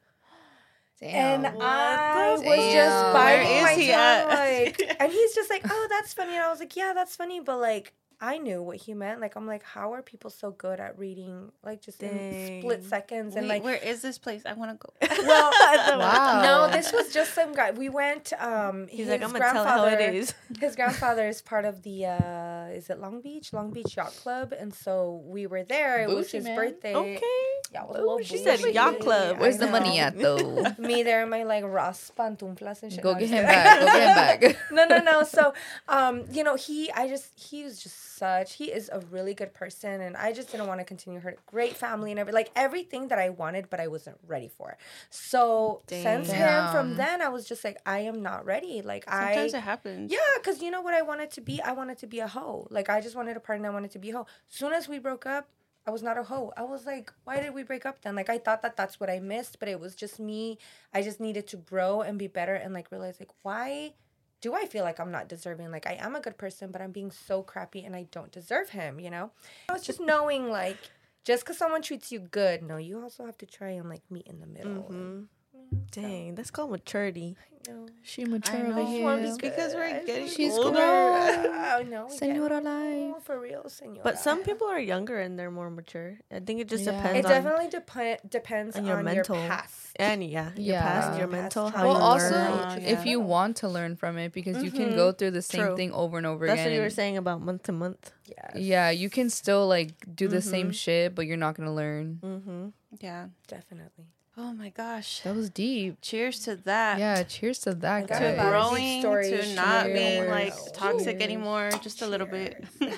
[1.00, 1.46] Damn.
[1.46, 4.28] and What I the was just biting Where is my he tongue, at?
[4.28, 7.40] like, and he's just like, "Oh, that's funny," and I was like, "Yeah, that's funny,"
[7.40, 7.94] but like,
[8.24, 9.20] I knew what he meant.
[9.20, 12.88] Like, I'm like, how are people so good at reading, like, just in split Dang.
[12.90, 13.34] seconds?
[13.34, 14.44] Wait, and like, where is this place?
[14.46, 14.94] I want to go.
[15.28, 15.52] well,
[16.00, 16.42] Wow.
[16.44, 17.72] no, this was just some guy.
[17.72, 18.32] We went.
[18.40, 20.34] Um, He's his like, I'm gonna tell it how it grandfather- is.
[20.60, 23.54] His grandfather is part of the, uh, is it Long Beach?
[23.54, 26.04] Long Beach Yacht Club, and so we were there.
[26.04, 26.56] It was his man.
[26.56, 26.94] birthday.
[26.96, 27.61] Okay.
[27.74, 28.74] Yeah, it was a She said bougie.
[28.74, 29.40] yacht club.
[29.40, 30.66] Where's the money at though?
[30.78, 33.02] Me there, in my like Ross pantuflas and shit.
[33.02, 33.80] Go get him back.
[33.80, 34.58] Go get him back.
[34.72, 35.24] no, no, no.
[35.24, 35.54] So,
[35.88, 39.54] um, you know, he, I just, he was just such, he is a really good
[39.54, 43.08] person, and I just didn't want to continue her great family and every, like everything
[43.08, 44.72] that I wanted, but I wasn't ready for.
[44.72, 44.78] It.
[45.10, 48.82] So since him, from then I was just like, I am not ready.
[48.82, 50.12] Like Sometimes I, sometimes it happens.
[50.12, 51.62] yeah, because you know what I wanted to be?
[51.62, 52.68] I wanted to be a hoe.
[52.70, 53.70] Like I just wanted a partner.
[53.70, 54.28] I wanted to be a hoe.
[54.52, 55.48] As soon as we broke up,
[55.86, 56.54] I was not a hoe.
[56.56, 58.16] I was like, why did we break up then?
[58.16, 60.58] Like I thought that that's what I missed, but it was just me.
[60.94, 63.94] I just needed to grow and be better and like realize like why
[64.42, 65.72] do I feel like I'm not deserving?
[65.72, 68.70] Like I am a good person, but I'm being so crappy and I don't deserve
[68.70, 69.00] him.
[69.00, 69.32] You know?
[69.70, 70.78] I was just knowing like
[71.24, 74.28] just because someone treats you good, no, you also have to try and like meet
[74.28, 74.90] in the middle.
[74.92, 75.28] Mhm.
[75.72, 77.36] And, Dang, that's called maturity.
[77.70, 77.86] No.
[78.02, 79.08] She mature over here.
[79.20, 80.80] It's because we're getting She's older.
[80.82, 82.08] I know.
[82.10, 83.24] Senora get- life.
[83.24, 84.00] For real, senora.
[84.04, 86.18] But some people are younger and they're more mature.
[86.32, 86.94] I think it just Yeah.
[86.98, 89.36] depends It on definitely dep- depends on on your your, mental.
[89.36, 89.92] past.
[89.98, 90.82] and yeah, your Yeah.
[90.82, 91.84] past, your Past mental, how.
[91.86, 92.82] Well, you also, learn.
[92.82, 94.96] If you want to learn from it, because you can Mhm.
[94.96, 95.78] go through the same True.
[95.78, 96.66] thing over and over That's again.
[96.66, 98.12] That's what you were saying about month to month.
[98.26, 98.56] Yes.
[98.56, 100.74] Yeah, you can still like do the same Mhm.
[100.74, 102.20] shit, but you're not gonna learn.
[102.24, 102.68] Mm-hmm.
[103.02, 103.28] Yeah.
[103.48, 104.06] definitely.
[104.38, 105.20] Oh my gosh.
[105.22, 105.98] That was deep.
[106.02, 107.00] Cheers to that.
[107.00, 108.50] Yeah, cheers to that got To guy.
[108.50, 109.94] growing, deep to to not share.
[109.94, 110.72] being like Cheers.
[110.74, 112.64] toxic anymore, just a little bit.
[112.80, 112.90] you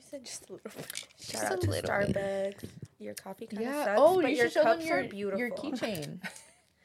[0.00, 1.06] said just a little bit.
[1.18, 2.16] Just Shout a out to little bit.
[2.16, 2.68] Starbucks.
[2.98, 3.84] Your coffee kind of Yeah.
[3.84, 5.38] sucks, Oh, but you your should show them cups your are beautiful.
[5.38, 6.18] your keychain.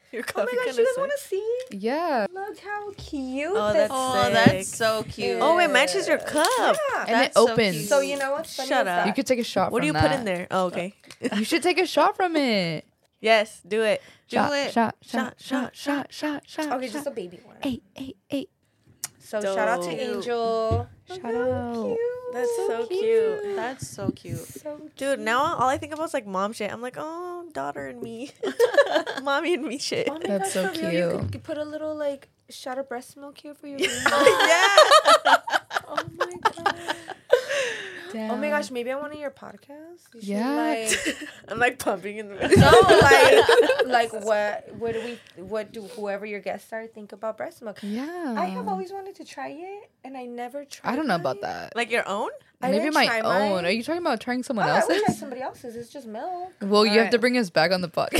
[0.12, 1.58] Your Oh my gosh, you guys want to see?
[1.70, 5.38] yeah, Look how cute Oh, this that's Oh, that's so cute.
[5.40, 6.46] Oh, it matches your cup.
[6.58, 7.00] Yeah.
[7.00, 7.76] and it That's so opens.
[7.76, 7.88] cute.
[7.88, 8.68] So you know what's funny?
[8.68, 9.06] Shut up.
[9.06, 9.70] you could take a shot.
[9.70, 10.46] What do you from put in there?
[10.50, 10.94] Oh, okay.
[11.36, 12.86] You should take a shot from it.
[13.20, 14.00] yes, do it.
[14.28, 14.72] Do shot, it.
[14.72, 16.72] Shot, Shot, shot, shot, shot, shot, shot.
[16.78, 16.92] Okay, shot.
[16.94, 17.56] just a baby one.
[17.62, 18.50] eight, eight, eight.
[19.28, 20.88] So shout out to Angel.
[21.06, 21.96] Shout out.
[22.32, 23.56] That's so cute.
[23.56, 24.38] That's so cute.
[24.38, 26.72] So Dude, now all I think about is like mom shit.
[26.72, 28.30] I'm like, oh, daughter and me.
[29.22, 30.08] Mommy and me shit.
[30.10, 31.20] Oh That's gosh, so for real, You cute.
[31.20, 33.90] could, you put a little like shot of breast milk here for your baby.
[33.92, 34.76] yeah.
[35.88, 36.74] oh my god.
[38.14, 40.14] Oh my gosh, maybe on one of your podcasts.
[40.14, 40.54] You should, Yeah.
[40.54, 41.16] Like,
[41.48, 44.74] I'm like pumping in the no, like, like what?
[44.76, 45.00] What do
[45.36, 45.42] we?
[45.42, 47.78] What do whoever your guests are think about breast milk?
[47.82, 48.34] Yeah.
[48.36, 50.92] I have always wanted to try it, and I never tried.
[50.92, 51.50] I don't know about mine.
[51.52, 51.76] that.
[51.76, 52.30] Like your own?
[52.60, 53.52] I Maybe didn't my own.
[53.54, 53.66] mine.
[53.66, 55.18] Are you talking about trying Oh, someone I would try else's?
[55.18, 55.76] somebody else's.
[55.76, 56.52] It's just milk.
[56.60, 58.18] Well, you have to bring us back on the podcast.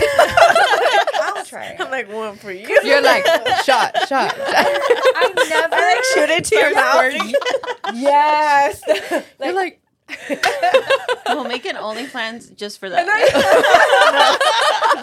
[1.38, 1.80] I'll try it.
[1.80, 2.66] I'm like, one for you.
[2.84, 3.24] You're like
[3.64, 3.96] shot, shot.
[4.08, 4.34] shot.
[4.36, 7.94] I never I like shoot it to your mouth.
[7.94, 8.82] Yes.
[9.42, 9.80] You're like
[11.26, 13.04] We'll make an OnlyFans just for that.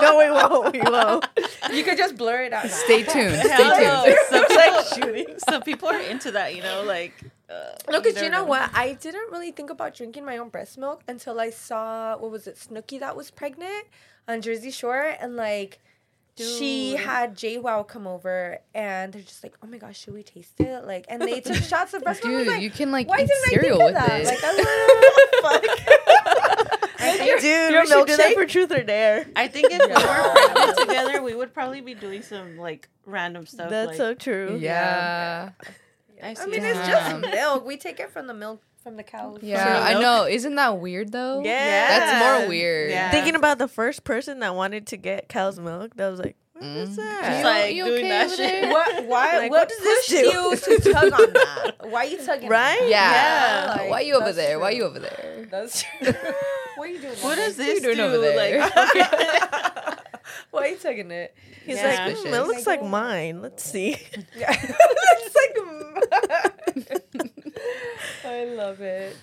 [0.01, 0.73] no, we won't.
[0.73, 1.25] We won't.
[1.71, 2.69] you could just blur it out.
[2.69, 3.35] stay tuned.
[3.35, 4.05] Stay Hell no.
[4.05, 4.17] tuned.
[4.29, 5.35] Some It's like people, shooting.
[5.47, 7.13] some people are into that, you know, like.
[7.49, 8.71] Uh, No, because you never know what?
[8.73, 12.47] I didn't really think about drinking my own breast milk until I saw what was
[12.47, 13.85] it, Snooki that was pregnant
[14.27, 15.79] on Jersey Shore, and like
[16.37, 16.99] she Dude.
[16.99, 20.85] had JWoww come over, and they're just like, "Oh my gosh, should we taste it?"
[20.85, 22.39] Like, and they took shots of breast milk.
[22.39, 24.59] Dude, like, you can like why eat didn't cereal I with think of that?
[25.33, 25.43] it.
[25.43, 28.33] Like, I Dude, Your we should do that milkshake?
[28.33, 29.27] for truth or dare.
[29.35, 33.45] I think if we were pregnant together, we would probably be doing some like random
[33.45, 33.69] stuff.
[33.69, 34.57] That's like, so true.
[34.59, 35.51] yeah.
[36.23, 36.75] I, I mean, it.
[36.75, 37.65] it's just milk.
[37.65, 39.35] We take it from the milk from the cow.
[39.41, 40.27] Yeah, I know.
[40.27, 41.41] Isn't that weird though?
[41.43, 41.87] Yeah.
[41.87, 42.91] That's more weird.
[42.91, 43.09] Yeah.
[43.09, 46.63] Thinking about the first person that wanted to get cow's milk, that was like, what
[46.63, 46.95] is Mm.
[46.97, 47.21] that?
[47.23, 48.37] Just You- like you doing okay that shit.
[48.37, 48.71] there?
[48.71, 49.05] What?
[49.07, 49.37] Why?
[49.39, 50.17] Like, what, what does this pushed do?
[50.17, 51.71] you to tug on that?
[51.89, 52.47] Why are you tugging?
[52.49, 52.77] Right?
[52.79, 52.89] On that?
[52.89, 53.75] Yeah.
[53.75, 54.59] Yeah, like, Why you over that's there?
[54.59, 54.77] Why true.
[54.77, 55.47] you over there?
[55.51, 56.07] That's true.
[56.75, 57.15] what are you doing?
[57.21, 58.03] What does this doing do?
[58.03, 58.59] over there?
[58.61, 58.71] Like,
[60.51, 61.35] Why are you tugging it?
[61.65, 62.05] He's Yeah.
[62.07, 63.41] like, mm, it looks like mine.
[63.41, 63.97] Let's see.
[64.37, 64.55] Yeah.
[64.55, 65.35] it's
[67.15, 67.31] like.
[68.25, 69.15] I love it.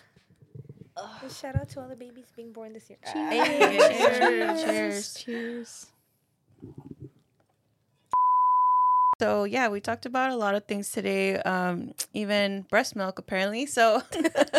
[1.31, 2.99] Shout out to all the babies being born this year.
[3.13, 4.63] Cheers.
[4.63, 4.65] Cheers.
[4.65, 5.15] Cheers.
[5.15, 5.87] Cheers.
[9.23, 13.67] So yeah, we talked about a lot of things today, um, even breast milk apparently.
[13.67, 14.03] So,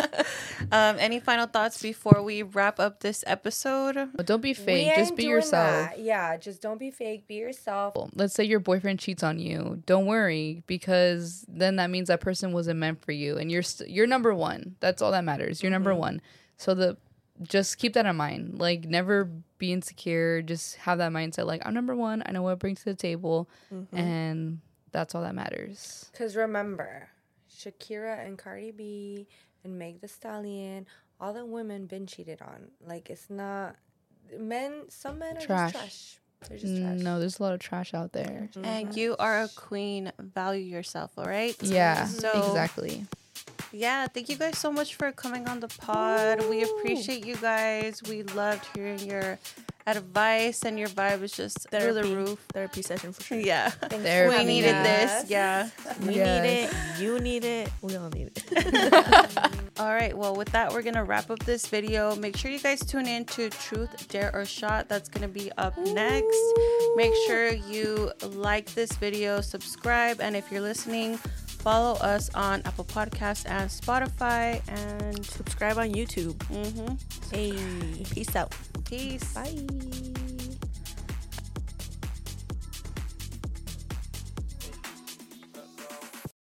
[0.72, 4.08] um, any final thoughts before we wrap up this episode?
[4.14, 4.96] But don't be We fake.
[4.96, 5.90] Just be yourself.
[5.90, 5.98] that.
[5.98, 7.28] Yeah, just don't be fake.
[7.28, 7.94] Be yourself.
[8.14, 9.82] Let's say your boyfriend cheats on you.
[9.84, 13.90] Don't worry because then that means that person wasn't meant for you, and you're st-
[13.90, 14.76] you're number one.
[14.80, 15.62] That's all that matters.
[15.62, 16.22] You're number one.
[16.56, 16.96] So the
[17.42, 18.58] just keep that in mind.
[18.58, 19.24] Like never
[19.58, 20.42] be insecure.
[20.42, 21.46] Just have that mindset.
[21.46, 22.22] Like I'm number one.
[22.26, 23.96] I know what I bring to the table, mm-hmm.
[23.96, 24.60] and
[24.92, 26.08] that's all that matters.
[26.12, 27.08] Because remember,
[27.50, 29.26] Shakira and Cardi B
[29.64, 30.86] and Meg the Stallion,
[31.20, 32.70] all the women been cheated on.
[32.86, 33.76] Like it's not
[34.38, 34.84] men.
[34.88, 35.72] Some men are Trash.
[35.72, 36.18] just trash.
[36.48, 36.98] They're just trash.
[37.00, 38.48] No, there's a lot of trash out there.
[38.52, 38.64] Mm-hmm.
[38.64, 40.12] And you are a queen.
[40.18, 41.12] Value yourself.
[41.16, 41.56] All right.
[41.62, 43.06] Yeah, So- exactly.
[43.76, 46.48] Yeah, thank you guys so much for coming on the pod.
[46.48, 48.00] We appreciate you guys.
[48.08, 49.36] We loved hearing your
[49.86, 52.38] advice and your vibe was just through the roof.
[52.52, 53.40] Therapy session for sure.
[53.40, 53.70] Yeah.
[53.70, 54.38] Therapy.
[54.38, 55.28] We needed this.
[55.28, 55.70] Yeah.
[56.06, 56.42] We Yes.
[56.44, 56.50] need
[57.00, 57.02] it.
[57.02, 57.68] You need it.
[57.82, 59.34] We all need it.
[59.80, 60.16] All right.
[60.16, 62.14] Well, with that, we're going to wrap up this video.
[62.14, 64.88] Make sure you guys tune in to Truth, Dare, or Shot.
[64.88, 66.38] That's going to be up next.
[66.94, 71.18] Make sure you like this video, subscribe, and if you're listening,
[71.64, 74.60] follow us on Apple Podcasts and Spotify.
[74.68, 76.36] And Subscribe on YouTube.
[76.52, 77.00] mhm.
[77.32, 77.56] Hey,
[78.12, 78.52] peace out.
[78.84, 79.24] peace.
[79.34, 80.23] Bye.